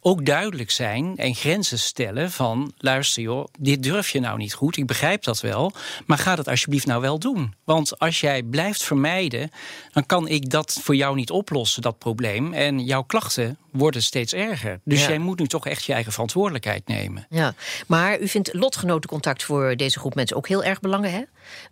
ook 0.00 0.26
duidelijk 0.26 0.70
zijn 0.70 1.16
en 1.16 1.34
grenzen 1.34 1.78
stellen 1.78 2.30
van, 2.30 2.72
luister 2.78 3.22
joh, 3.22 3.46
dit 3.58 3.82
durf 3.82 4.10
je 4.10 4.20
nou 4.20 4.38
niet 4.38 4.54
goed, 4.54 4.76
ik 4.76 4.86
begrijp 4.86 5.22
dat 5.22 5.40
wel, 5.40 5.72
maar 6.06 6.18
ga 6.18 6.36
dat 6.36 6.48
alsjeblieft 6.48 6.86
nou 6.86 7.00
wel 7.00 7.18
doen. 7.18 7.54
Want 7.64 7.98
als 7.98 8.20
jij 8.20 8.42
blijft 8.42 8.82
vermijden, 8.82 9.50
dan 9.92 10.06
kan 10.06 10.28
ik 10.28 10.50
dat 10.50 10.78
voor 10.82 10.96
jou 10.96 11.16
niet 11.16 11.30
oplossen, 11.30 11.82
dat 11.82 11.98
probleem. 11.98 12.52
En 12.52 12.84
jouw 12.84 13.02
klachten 13.02 13.58
worden 13.70 14.02
steeds 14.02 14.34
erger. 14.34 14.80
Dus 14.84 15.02
ja. 15.02 15.08
jij 15.08 15.18
moet 15.18 15.38
nu 15.38 15.46
toch 15.46 15.66
echt 15.66 15.84
je 15.84 15.92
eigen 15.92 16.12
verantwoordelijkheid 16.12 16.86
nemen. 16.86 17.26
Ja, 17.30 17.54
maar 17.86 18.20
u 18.20 18.28
vindt 18.28 18.54
lotgenotencontact 18.54 19.42
voor 19.44 19.76
deze 19.76 19.91
groep 20.00 20.14
mensen 20.14 20.36
ook 20.36 20.48
heel 20.48 20.64
erg 20.64 20.80
belangrijk. 20.80 21.14
Hè? 21.14 21.22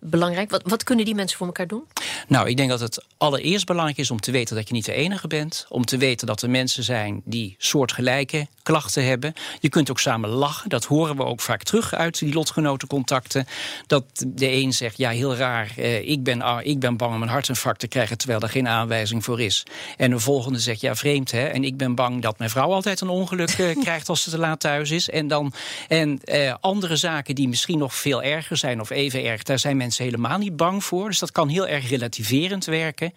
belangrijk. 0.00 0.50
Wat, 0.50 0.62
wat 0.64 0.84
kunnen 0.84 1.04
die 1.04 1.14
mensen 1.14 1.38
voor 1.38 1.46
elkaar 1.46 1.66
doen? 1.66 1.84
Nou, 2.28 2.48
ik 2.48 2.56
denk 2.56 2.68
dat 2.68 2.80
het 2.80 3.04
allereerst 3.16 3.66
belangrijk 3.66 3.98
is 3.98 4.10
om 4.10 4.20
te 4.20 4.30
weten 4.30 4.56
dat 4.56 4.68
je 4.68 4.74
niet 4.74 4.84
de 4.84 4.92
enige 4.92 5.26
bent. 5.26 5.66
Om 5.68 5.84
te 5.84 5.96
weten 5.96 6.26
dat 6.26 6.42
er 6.42 6.50
mensen 6.50 6.84
zijn 6.84 7.20
die 7.24 7.54
soortgelijke 7.58 8.46
klachten 8.62 9.04
hebben. 9.04 9.34
Je 9.60 9.68
kunt 9.68 9.90
ook 9.90 10.00
samen 10.00 10.28
lachen. 10.28 10.68
Dat 10.68 10.84
horen 10.84 11.16
we 11.16 11.24
ook 11.24 11.40
vaak 11.40 11.62
terug 11.62 11.94
uit 11.94 12.18
die 12.18 12.34
lotgenotencontacten. 12.34 13.46
Dat 13.86 14.04
de 14.26 14.52
een 14.52 14.72
zegt, 14.72 14.96
ja, 14.96 15.10
heel 15.10 15.36
raar, 15.36 15.72
eh, 15.76 16.08
ik, 16.08 16.22
ben, 16.22 16.42
ah, 16.42 16.66
ik 16.66 16.78
ben 16.78 16.96
bang 16.96 17.14
om 17.14 17.22
een 17.22 17.28
hartinfarct 17.28 17.80
te 17.80 17.88
krijgen... 17.88 18.18
terwijl 18.18 18.40
er 18.40 18.48
geen 18.48 18.68
aanwijzing 18.68 19.24
voor 19.24 19.40
is. 19.40 19.62
En 19.96 20.10
de 20.10 20.18
volgende 20.18 20.58
zegt, 20.58 20.80
ja, 20.80 20.94
vreemd, 20.94 21.30
hè. 21.30 21.44
En 21.46 21.64
ik 21.64 21.76
ben 21.76 21.94
bang 21.94 22.22
dat 22.22 22.38
mijn 22.38 22.50
vrouw 22.50 22.72
altijd 22.72 23.00
een 23.00 23.08
ongeluk 23.08 23.50
eh, 23.50 23.80
krijgt... 23.84 24.08
als 24.08 24.22
ze 24.22 24.30
te 24.30 24.38
laat 24.38 24.60
thuis 24.60 24.90
is. 24.90 25.10
En, 25.10 25.28
dan, 25.28 25.52
en 25.88 26.20
eh, 26.24 26.54
andere 26.60 26.96
zaken 26.96 27.34
die 27.34 27.48
misschien 27.48 27.78
nog 27.78 27.94
veel 28.00 28.22
erger 28.22 28.56
zijn 28.56 28.80
of 28.80 28.90
even 28.90 29.24
erg... 29.24 29.42
daar 29.42 29.58
zijn 29.58 29.76
mensen 29.76 30.04
helemaal 30.04 30.38
niet 30.38 30.56
bang 30.56 30.84
voor. 30.84 31.08
Dus 31.08 31.18
dat 31.18 31.32
kan 31.32 31.48
heel 31.48 31.66
erg 31.66 31.88
relativerend 31.88 32.64
werken. 32.64 33.14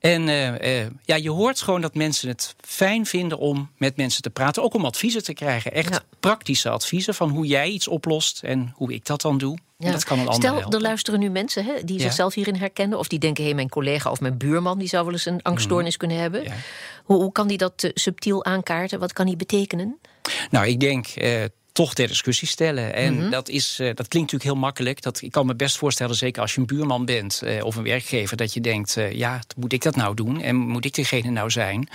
En 0.00 0.28
uh, 0.28 0.80
uh, 0.80 0.86
ja, 1.04 1.14
je 1.14 1.30
hoort 1.30 1.60
gewoon 1.60 1.80
dat 1.80 1.94
mensen 1.94 2.28
het 2.28 2.54
fijn 2.60 3.06
vinden 3.06 3.38
om 3.38 3.70
met 3.76 3.96
mensen 3.96 4.22
te 4.22 4.30
praten. 4.30 4.62
Ook 4.62 4.74
om 4.74 4.84
adviezen 4.84 5.22
te 5.22 5.32
krijgen. 5.32 5.72
Echt 5.72 5.92
ja. 5.92 6.02
praktische 6.20 6.68
adviezen 6.68 7.14
van 7.14 7.30
hoe 7.30 7.46
jij 7.46 7.68
iets 7.68 7.88
oplost 7.88 8.42
en 8.42 8.72
hoe 8.74 8.92
ik 8.92 9.06
dat 9.06 9.20
dan 9.20 9.38
doe. 9.38 9.58
Ja. 9.78 9.90
Dat 9.90 10.04
kan 10.04 10.18
een 10.18 10.26
ander 10.26 10.42
Stel, 10.42 10.54
helpen. 10.54 10.72
er 10.72 10.80
luisteren 10.80 11.20
nu 11.20 11.28
mensen 11.28 11.64
hè, 11.64 11.84
die 11.84 11.96
ja. 11.96 12.02
zichzelf 12.02 12.34
hierin 12.34 12.56
herkennen. 12.56 12.98
Of 12.98 13.08
die 13.08 13.18
denken, 13.18 13.42
hé, 13.42 13.48
hey, 13.48 13.56
mijn 13.56 13.68
collega 13.68 14.10
of 14.10 14.20
mijn 14.20 14.38
buurman... 14.38 14.78
die 14.78 14.88
zou 14.88 15.04
wel 15.04 15.12
eens 15.12 15.26
een 15.26 15.42
angststoornis 15.42 15.92
mm. 15.92 15.98
kunnen 15.98 16.18
hebben. 16.18 16.44
Hoe, 17.04 17.16
hoe, 17.16 17.32
kan 17.32 17.48
die 17.48 17.58
dat 17.58 17.82
uh, 17.82 17.90
subtiel 17.94 18.44
aankaarten? 18.44 18.98
Wat 18.98 19.12
kan 19.12 19.26
die 19.26 19.36
betekenen? 19.36 19.98
Nou, 20.50 20.66
ik 20.66 20.80
denk 20.80 21.06
toch 21.76 21.94
ter 21.94 22.08
discussie 22.08 22.48
stellen. 22.48 22.94
En 22.94 23.14
mm 23.14 23.20
-hmm. 23.20 23.30
dat, 23.30 23.48
is, 23.48 23.80
uh, 23.80 23.86
dat 23.86 24.08
klinkt 24.08 24.32
natuurlijk 24.32 24.42
heel 24.42 24.66
makkelijk. 24.66 25.02
Dat, 25.02 25.22
ik 25.22 25.30
kan 25.30 25.46
me 25.46 25.54
best 25.54 25.76
voorstellen, 25.76 26.14
zeker 26.14 26.42
als 26.42 26.54
je 26.54 26.60
een 26.60 26.66
buurman 26.66 27.04
bent 27.04 27.40
uh, 27.44 27.64
of 27.64 27.76
een 27.76 27.82
werkgever, 27.82 28.36
dat 28.36 28.54
je 28.54 28.60
denkt: 28.60 28.96
uh, 28.96 29.12
ja, 29.12 29.40
moet 29.56 29.72
ik 29.72 29.82
dat 29.82 29.96
nou 29.96 30.14
doen? 30.14 30.42
En 30.42 30.56
moet 30.56 30.84
ik 30.84 30.94
degene 30.94 31.30
nou 31.30 31.50
zijn? 31.50 31.88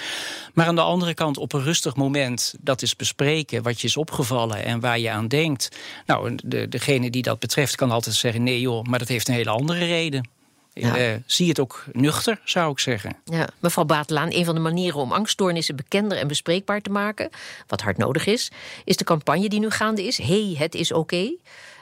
Maar 0.53 0.65
aan 0.65 0.75
de 0.75 0.81
andere 0.81 1.13
kant, 1.13 1.37
op 1.37 1.53
een 1.53 1.63
rustig 1.63 1.95
moment 1.95 2.53
dat 2.59 2.81
is 2.81 2.95
bespreken 2.95 3.63
wat 3.63 3.81
je 3.81 3.87
is 3.87 3.97
opgevallen 3.97 4.63
en 4.63 4.79
waar 4.79 4.99
je 4.99 5.09
aan 5.09 5.27
denkt. 5.27 5.77
Nou, 6.05 6.35
de, 6.43 6.67
degene 6.67 7.09
die 7.09 7.21
dat 7.21 7.39
betreft 7.39 7.75
kan 7.75 7.91
altijd 7.91 8.15
zeggen: 8.15 8.43
nee, 8.43 8.59
joh, 8.59 8.83
maar 8.83 8.99
dat 8.99 9.07
heeft 9.07 9.27
een 9.27 9.33
hele 9.33 9.49
andere 9.49 9.85
reden. 9.85 10.40
Ja. 10.73 10.97
Uh, 10.97 11.15
zie 11.25 11.49
het 11.49 11.59
ook 11.59 11.83
nuchter, 11.91 12.41
zou 12.43 12.71
ik 12.71 12.79
zeggen. 12.79 13.17
Ja, 13.25 13.49
mevrouw 13.59 13.85
Batelaan, 13.85 14.31
een 14.31 14.45
van 14.45 14.55
de 14.55 14.61
manieren 14.61 14.99
om 14.99 15.11
angststoornissen 15.11 15.75
bekender 15.75 16.17
en 16.17 16.27
bespreekbaar 16.27 16.81
te 16.81 16.89
maken, 16.89 17.29
wat 17.67 17.81
hard 17.81 17.97
nodig 17.97 18.25
is, 18.25 18.51
is 18.85 18.97
de 18.97 19.03
campagne 19.03 19.49
die 19.49 19.59
nu 19.59 19.69
gaande 19.69 20.03
is. 20.03 20.17
hey, 20.17 20.55
het 20.57 20.75
is 20.75 20.91
oké. 20.91 20.99
Okay. 20.99 21.37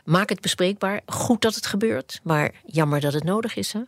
Maak 0.05 0.29
het 0.29 0.41
bespreekbaar. 0.41 1.01
Goed 1.05 1.41
dat 1.41 1.55
het 1.55 1.65
gebeurt, 1.65 2.19
maar 2.23 2.51
jammer 2.65 2.99
dat 2.99 3.13
het 3.13 3.23
nodig 3.23 3.55
is. 3.55 3.73
Hè? 3.73 3.79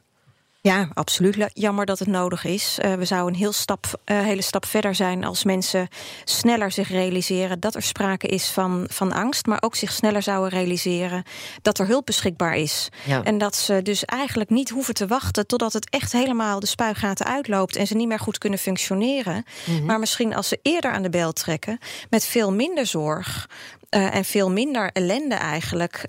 Ja, 0.63 0.87
absoluut. 0.93 1.49
Jammer 1.53 1.85
dat 1.85 1.99
het 1.99 2.07
nodig 2.07 2.43
is. 2.45 2.77
Uh, 2.85 2.93
we 2.93 3.05
zouden 3.05 3.33
een 3.33 3.39
heel 3.39 3.51
stap, 3.51 3.85
uh, 4.05 4.19
hele 4.19 4.41
stap 4.41 4.65
verder 4.65 4.95
zijn 4.95 5.23
als 5.23 5.43
mensen 5.43 5.87
sneller 6.23 6.71
zich 6.71 6.89
realiseren 6.89 7.59
dat 7.59 7.75
er 7.75 7.81
sprake 7.81 8.27
is 8.27 8.49
van, 8.49 8.85
van 8.89 9.11
angst, 9.11 9.45
maar 9.45 9.61
ook 9.61 9.75
zich 9.75 9.91
sneller 9.91 10.21
zouden 10.21 10.49
realiseren 10.49 11.23
dat 11.61 11.79
er 11.79 11.87
hulp 11.87 12.05
beschikbaar 12.05 12.55
is. 12.55 12.89
Ja. 13.05 13.23
En 13.23 13.37
dat 13.37 13.55
ze 13.55 13.81
dus 13.81 14.05
eigenlijk 14.05 14.49
niet 14.49 14.69
hoeven 14.69 14.93
te 14.93 15.07
wachten 15.07 15.47
totdat 15.47 15.73
het 15.73 15.89
echt 15.89 16.11
helemaal 16.11 16.59
de 16.59 16.65
spuigaten 16.65 17.25
uitloopt 17.25 17.75
en 17.75 17.87
ze 17.87 17.95
niet 17.95 18.07
meer 18.07 18.19
goed 18.19 18.37
kunnen 18.37 18.59
functioneren. 18.59 19.45
Mm 19.65 19.75
-hmm. 19.75 19.85
Maar 19.85 19.99
misschien 19.99 20.35
als 20.35 20.47
ze 20.47 20.59
eerder 20.61 20.91
aan 20.91 21.03
de 21.03 21.09
bel 21.09 21.33
trekken 21.33 21.79
met 22.09 22.25
veel 22.25 22.51
minder 22.53 22.85
zorg 22.85 23.49
uh, 23.89 24.15
en 24.15 24.25
veel 24.25 24.51
minder 24.51 24.89
ellende 24.91 25.35
eigenlijk 25.35 26.07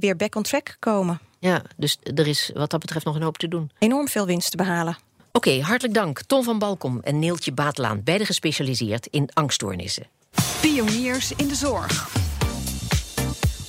weer 0.00 0.16
back 0.16 0.34
on 0.34 0.42
track 0.42 0.76
komen. 0.78 1.20
Ja, 1.40 1.62
dus 1.76 1.98
er 2.14 2.26
is 2.26 2.50
wat 2.54 2.70
dat 2.70 2.80
betreft 2.80 3.04
nog 3.04 3.14
een 3.14 3.22
hoop 3.22 3.38
te 3.38 3.48
doen. 3.48 3.70
Enorm 3.78 4.08
veel 4.08 4.26
winst 4.26 4.50
te 4.50 4.56
behalen. 4.56 4.96
Oké, 5.32 5.48
okay, 5.48 5.60
hartelijk 5.60 5.94
dank. 5.94 6.22
Tom 6.22 6.42
van 6.42 6.58
Balkom 6.58 7.00
en 7.02 7.18
Neeltje 7.18 7.52
Baatlaan, 7.52 8.02
beide 8.04 8.24
gespecialiseerd 8.24 9.06
in 9.06 9.28
angststoornissen. 9.32 10.06
Pioniers 10.60 11.32
in 11.32 11.48
de 11.48 11.54
zorg. 11.54 12.19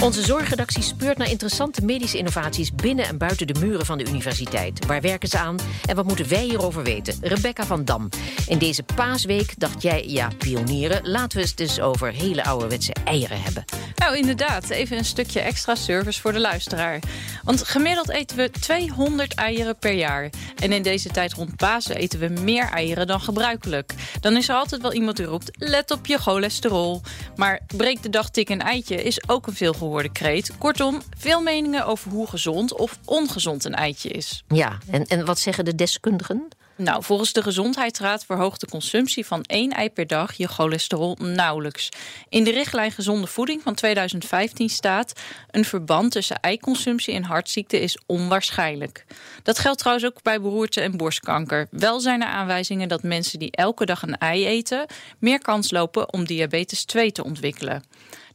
Onze 0.01 0.21
zorgredactie 0.21 0.83
speurt 0.83 1.17
naar 1.17 1.29
interessante 1.29 1.85
medische 1.85 2.17
innovaties 2.17 2.75
binnen 2.75 3.05
en 3.05 3.17
buiten 3.17 3.47
de 3.47 3.59
muren 3.59 3.85
van 3.85 3.97
de 3.97 4.07
universiteit. 4.07 4.85
Waar 4.85 5.01
werken 5.01 5.29
ze 5.29 5.37
aan 5.37 5.57
en 5.85 5.95
wat 5.95 6.05
moeten 6.05 6.29
wij 6.29 6.43
hierover 6.43 6.83
weten? 6.83 7.15
Rebecca 7.21 7.65
van 7.65 7.85
Dam. 7.85 8.09
In 8.47 8.57
deze 8.57 8.83
paasweek 8.95 9.59
dacht 9.59 9.81
jij, 9.81 10.07
ja, 10.07 10.29
pionieren, 10.37 11.09
laten 11.09 11.37
we 11.37 11.43
het 11.43 11.57
dus 11.57 11.79
over 11.79 12.11
hele 12.11 12.43
ouderwetse 12.43 12.93
eieren 13.05 13.41
hebben. 13.41 13.65
Nou, 13.95 14.17
inderdaad. 14.17 14.69
Even 14.69 14.97
een 14.97 15.05
stukje 15.05 15.39
extra 15.39 15.75
service 15.75 16.21
voor 16.21 16.33
de 16.33 16.39
luisteraar. 16.39 16.99
Want 17.43 17.63
gemiddeld 17.63 18.09
eten 18.09 18.37
we 18.37 18.49
200 18.49 19.33
eieren 19.33 19.77
per 19.77 19.93
jaar. 19.93 20.29
En 20.55 20.71
in 20.71 20.81
deze 20.81 21.09
tijd 21.09 21.33
rond 21.33 21.55
Pasen 21.55 21.95
eten 21.95 22.19
we 22.19 22.41
meer 22.41 22.69
eieren 22.69 23.07
dan 23.07 23.21
gebruikelijk. 23.21 23.93
Dan 24.19 24.37
is 24.37 24.49
er 24.49 24.55
altijd 24.55 24.81
wel 24.81 24.93
iemand 24.93 25.17
die 25.17 25.25
roept, 25.25 25.51
let 25.53 25.91
op 25.91 26.05
je 26.05 26.17
cholesterol. 26.17 27.01
Maar 27.35 27.59
breek 27.75 28.03
de 28.03 28.09
dag 28.09 28.29
tik 28.29 28.49
een 28.49 28.61
eitje 28.61 29.03
is 29.03 29.29
ook 29.29 29.47
een 29.47 29.53
veelgehoord 29.53 29.89
gehoorde 29.91 30.11
kreet. 30.11 30.57
Kortom, 30.57 31.01
veel 31.17 31.41
meningen 31.41 31.85
over 31.85 32.11
hoe 32.11 32.27
gezond 32.27 32.73
of 32.73 32.99
ongezond 33.05 33.65
een 33.65 33.75
eitje 33.75 34.09
is. 34.09 34.43
Ja, 34.47 34.77
en, 34.91 35.05
en 35.05 35.25
wat 35.25 35.39
zeggen 35.39 35.65
de 35.65 35.75
deskundigen? 35.75 36.47
Nou, 36.75 37.03
volgens 37.03 37.33
de 37.33 37.41
Gezondheidsraad 37.41 38.25
verhoogt 38.25 38.59
de 38.59 38.67
consumptie 38.67 39.25
van 39.25 39.43
één 39.43 39.71
ei 39.71 39.89
per 39.89 40.07
dag 40.07 40.33
je 40.33 40.47
cholesterol 40.47 41.17
nauwelijks. 41.19 41.89
In 42.29 42.43
de 42.43 42.51
richtlijn 42.51 42.91
Gezonde 42.91 43.27
Voeding 43.27 43.61
van 43.61 43.75
2015 43.75 44.69
staat: 44.69 45.13
een 45.51 45.65
verband 45.65 46.11
tussen 46.11 46.39
eiconsumptie 46.39 47.13
en 47.13 47.23
hartziekte 47.23 47.79
is 47.79 47.97
onwaarschijnlijk. 48.05 49.05
Dat 49.43 49.59
geldt 49.59 49.79
trouwens 49.79 50.07
ook 50.07 50.21
bij 50.21 50.41
beroerte 50.41 50.81
en 50.81 50.97
borstkanker. 50.97 51.67
Wel 51.71 51.99
zijn 51.99 52.21
er 52.21 52.27
aanwijzingen 52.27 52.87
dat 52.87 53.03
mensen 53.03 53.39
die 53.39 53.51
elke 53.51 53.85
dag 53.85 54.01
een 54.01 54.17
ei 54.17 54.45
eten 54.45 54.85
meer 55.19 55.39
kans 55.39 55.71
lopen 55.71 56.13
om 56.13 56.25
diabetes 56.25 56.83
2 56.85 57.11
te 57.11 57.23
ontwikkelen. 57.23 57.83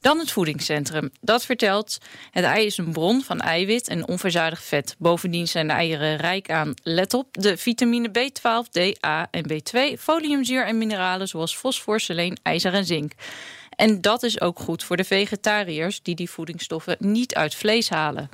Dan 0.06 0.18
het 0.18 0.30
voedingscentrum. 0.30 1.10
Dat 1.20 1.44
vertelt, 1.44 1.98
het 2.30 2.44
ei 2.44 2.66
is 2.66 2.78
een 2.78 2.92
bron 2.92 3.22
van 3.22 3.40
eiwit 3.40 3.88
en 3.88 4.08
onverzadigd 4.08 4.64
vet. 4.64 4.94
Bovendien 4.98 5.48
zijn 5.48 5.66
de 5.66 5.72
eieren 5.72 6.16
rijk 6.16 6.50
aan, 6.50 6.74
let 6.82 7.14
op, 7.14 7.26
de 7.30 7.56
vitamine 7.56 8.08
B12, 8.08 8.70
D, 8.70 9.04
A 9.06 9.28
en 9.30 9.44
B2, 9.52 9.98
foliumzuur 9.98 10.66
en 10.66 10.78
mineralen 10.78 11.28
zoals 11.28 11.56
fosfor, 11.56 12.00
seleen, 12.00 12.38
ijzer 12.42 12.74
en 12.74 12.84
zink. 12.84 13.12
En 13.70 14.00
dat 14.00 14.22
is 14.22 14.40
ook 14.40 14.58
goed 14.58 14.84
voor 14.84 14.96
de 14.96 15.04
vegetariërs 15.04 16.02
die 16.02 16.14
die 16.14 16.30
voedingsstoffen 16.30 16.96
niet 16.98 17.34
uit 17.34 17.54
vlees 17.54 17.88
halen. 17.88 18.28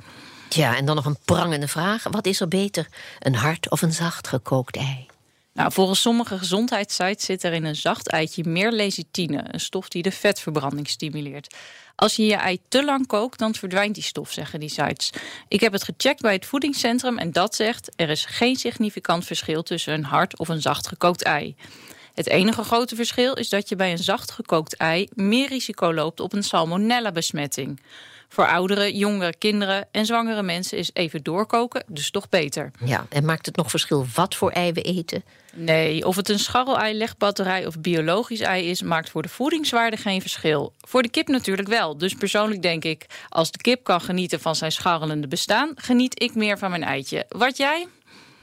Ja, 0.49 0.75
en 0.75 0.85
dan 0.85 0.95
nog 0.95 1.05
een 1.05 1.17
prangende 1.25 1.67
vraag. 1.67 2.03
Wat 2.11 2.25
is 2.25 2.39
er 2.39 2.47
beter, 2.47 2.87
een 3.19 3.35
hard 3.35 3.69
of 3.69 3.81
een 3.81 3.93
zacht 3.93 4.27
gekookt 4.27 4.75
ei? 4.75 5.11
Nou, 5.53 5.71
volgens 5.71 6.01
sommige 6.01 6.37
gezondheidssites 6.37 7.25
zit 7.25 7.43
er 7.43 7.53
in 7.53 7.65
een 7.65 7.75
zacht 7.75 8.09
eitje 8.09 8.43
meer 8.43 8.71
lecithine, 8.71 9.43
een 9.47 9.59
stof 9.59 9.87
die 9.87 10.01
de 10.01 10.11
vetverbranding 10.11 10.87
stimuleert. 10.89 11.55
Als 11.95 12.15
je 12.15 12.25
je 12.25 12.35
ei 12.35 12.59
te 12.67 12.83
lang 12.83 13.07
kookt, 13.07 13.39
dan 13.39 13.55
verdwijnt 13.55 13.95
die 13.95 14.03
stof, 14.03 14.31
zeggen 14.31 14.59
die 14.59 14.69
sites. 14.69 15.09
Ik 15.47 15.59
heb 15.59 15.71
het 15.71 15.83
gecheckt 15.83 16.21
bij 16.21 16.33
het 16.33 16.45
voedingscentrum 16.45 17.17
en 17.17 17.31
dat 17.31 17.55
zegt... 17.55 17.91
er 17.95 18.09
is 18.09 18.25
geen 18.25 18.55
significant 18.55 19.25
verschil 19.25 19.63
tussen 19.63 19.93
een 19.93 20.03
hard 20.03 20.39
of 20.39 20.47
een 20.47 20.61
zacht 20.61 20.87
gekookt 20.87 21.23
ei. 21.23 21.55
Het 22.13 22.27
enige 22.27 22.63
grote 22.63 22.95
verschil 22.95 23.33
is 23.33 23.49
dat 23.49 23.69
je 23.69 23.75
bij 23.75 23.91
een 23.91 23.97
zacht 23.97 24.31
gekookt 24.31 24.75
ei... 24.75 25.07
meer 25.13 25.47
risico 25.47 25.93
loopt 25.93 26.19
op 26.19 26.33
een 26.33 26.43
salmonella-besmetting. 26.43 27.79
Voor 28.33 28.47
ouderen, 28.47 28.97
jongere 28.97 29.33
kinderen 29.37 29.87
en 29.91 30.05
zwangere 30.05 30.43
mensen 30.43 30.77
is 30.77 30.89
even 30.93 31.23
doorkoken 31.23 31.83
dus 31.87 32.11
toch 32.11 32.29
beter. 32.29 32.71
Ja, 32.85 33.05
en 33.09 33.25
maakt 33.25 33.45
het 33.45 33.55
nog 33.55 33.69
verschil 33.69 34.05
wat 34.13 34.35
voor 34.35 34.51
ei 34.51 34.71
we 34.71 34.81
eten? 34.81 35.23
Nee, 35.53 36.07
of 36.07 36.15
het 36.15 36.29
een 36.29 36.39
scharrelei, 36.39 36.97
legbatterij 36.97 37.65
of 37.65 37.79
biologisch 37.79 38.39
ei 38.39 38.69
is, 38.69 38.81
maakt 38.81 39.09
voor 39.09 39.21
de 39.21 39.29
voedingswaarde 39.29 39.97
geen 39.97 40.21
verschil. 40.21 40.73
Voor 40.79 41.01
de 41.01 41.09
kip 41.09 41.27
natuurlijk 41.27 41.67
wel. 41.67 41.97
Dus 41.97 42.13
persoonlijk 42.13 42.61
denk 42.61 42.83
ik, 42.83 43.05
als 43.29 43.51
de 43.51 43.57
kip 43.57 43.83
kan 43.83 44.01
genieten 44.01 44.39
van 44.39 44.55
zijn 44.55 44.71
scharrelende 44.71 45.27
bestaan, 45.27 45.71
geniet 45.75 46.21
ik 46.21 46.35
meer 46.35 46.57
van 46.57 46.69
mijn 46.69 46.83
eitje. 46.83 47.25
Wat 47.29 47.57
jij? 47.57 47.87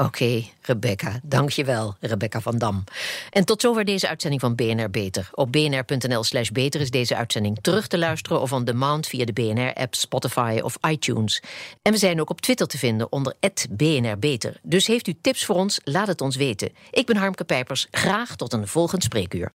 Oké, 0.01 0.45
Rebecca. 0.63 1.21
Dank 1.23 1.51
je 1.51 1.65
wel, 1.65 1.97
Rebecca 2.01 2.41
van 2.41 2.59
Dam. 2.59 2.85
En 3.31 3.45
tot 3.45 3.61
zover 3.61 3.85
deze 3.85 4.09
uitzending 4.09 4.41
van 4.41 4.55
BNR 4.55 4.91
Beter. 4.91 5.29
Op 5.33 5.53
bnr.nl 5.53 6.25
slash 6.25 6.49
beter 6.49 6.81
is 6.81 6.91
deze 6.91 7.17
uitzending 7.17 7.59
terug 7.61 7.87
te 7.87 7.99
luisteren... 7.99 8.41
of 8.41 8.53
on 8.53 8.65
demand 8.65 9.07
via 9.07 9.25
de 9.25 9.33
BNR-app, 9.33 9.95
Spotify 9.95 10.61
of 10.63 10.79
iTunes. 10.89 11.43
En 11.83 11.93
we 11.93 11.99
zijn 11.99 12.21
ook 12.21 12.31
op 12.31 12.41
Twitter 12.41 12.67
te 12.67 12.79
vinden 12.79 13.13
onder 13.13 13.35
BNR 13.71 14.19
Beter. 14.19 14.57
Dus 14.63 14.87
heeft 14.87 15.07
u 15.07 15.15
tips 15.21 15.45
voor 15.45 15.57
ons, 15.57 15.81
laat 15.85 16.07
het 16.07 16.21
ons 16.21 16.37
weten. 16.37 16.73
Ik 16.91 17.07
ben 17.07 17.17
Harmke 17.17 17.45
Pijpers. 17.45 17.87
Graag 17.91 18.37
tot 18.37 18.53
een 18.53 18.69
volgend 18.69 19.03
spreekuur. 19.03 19.49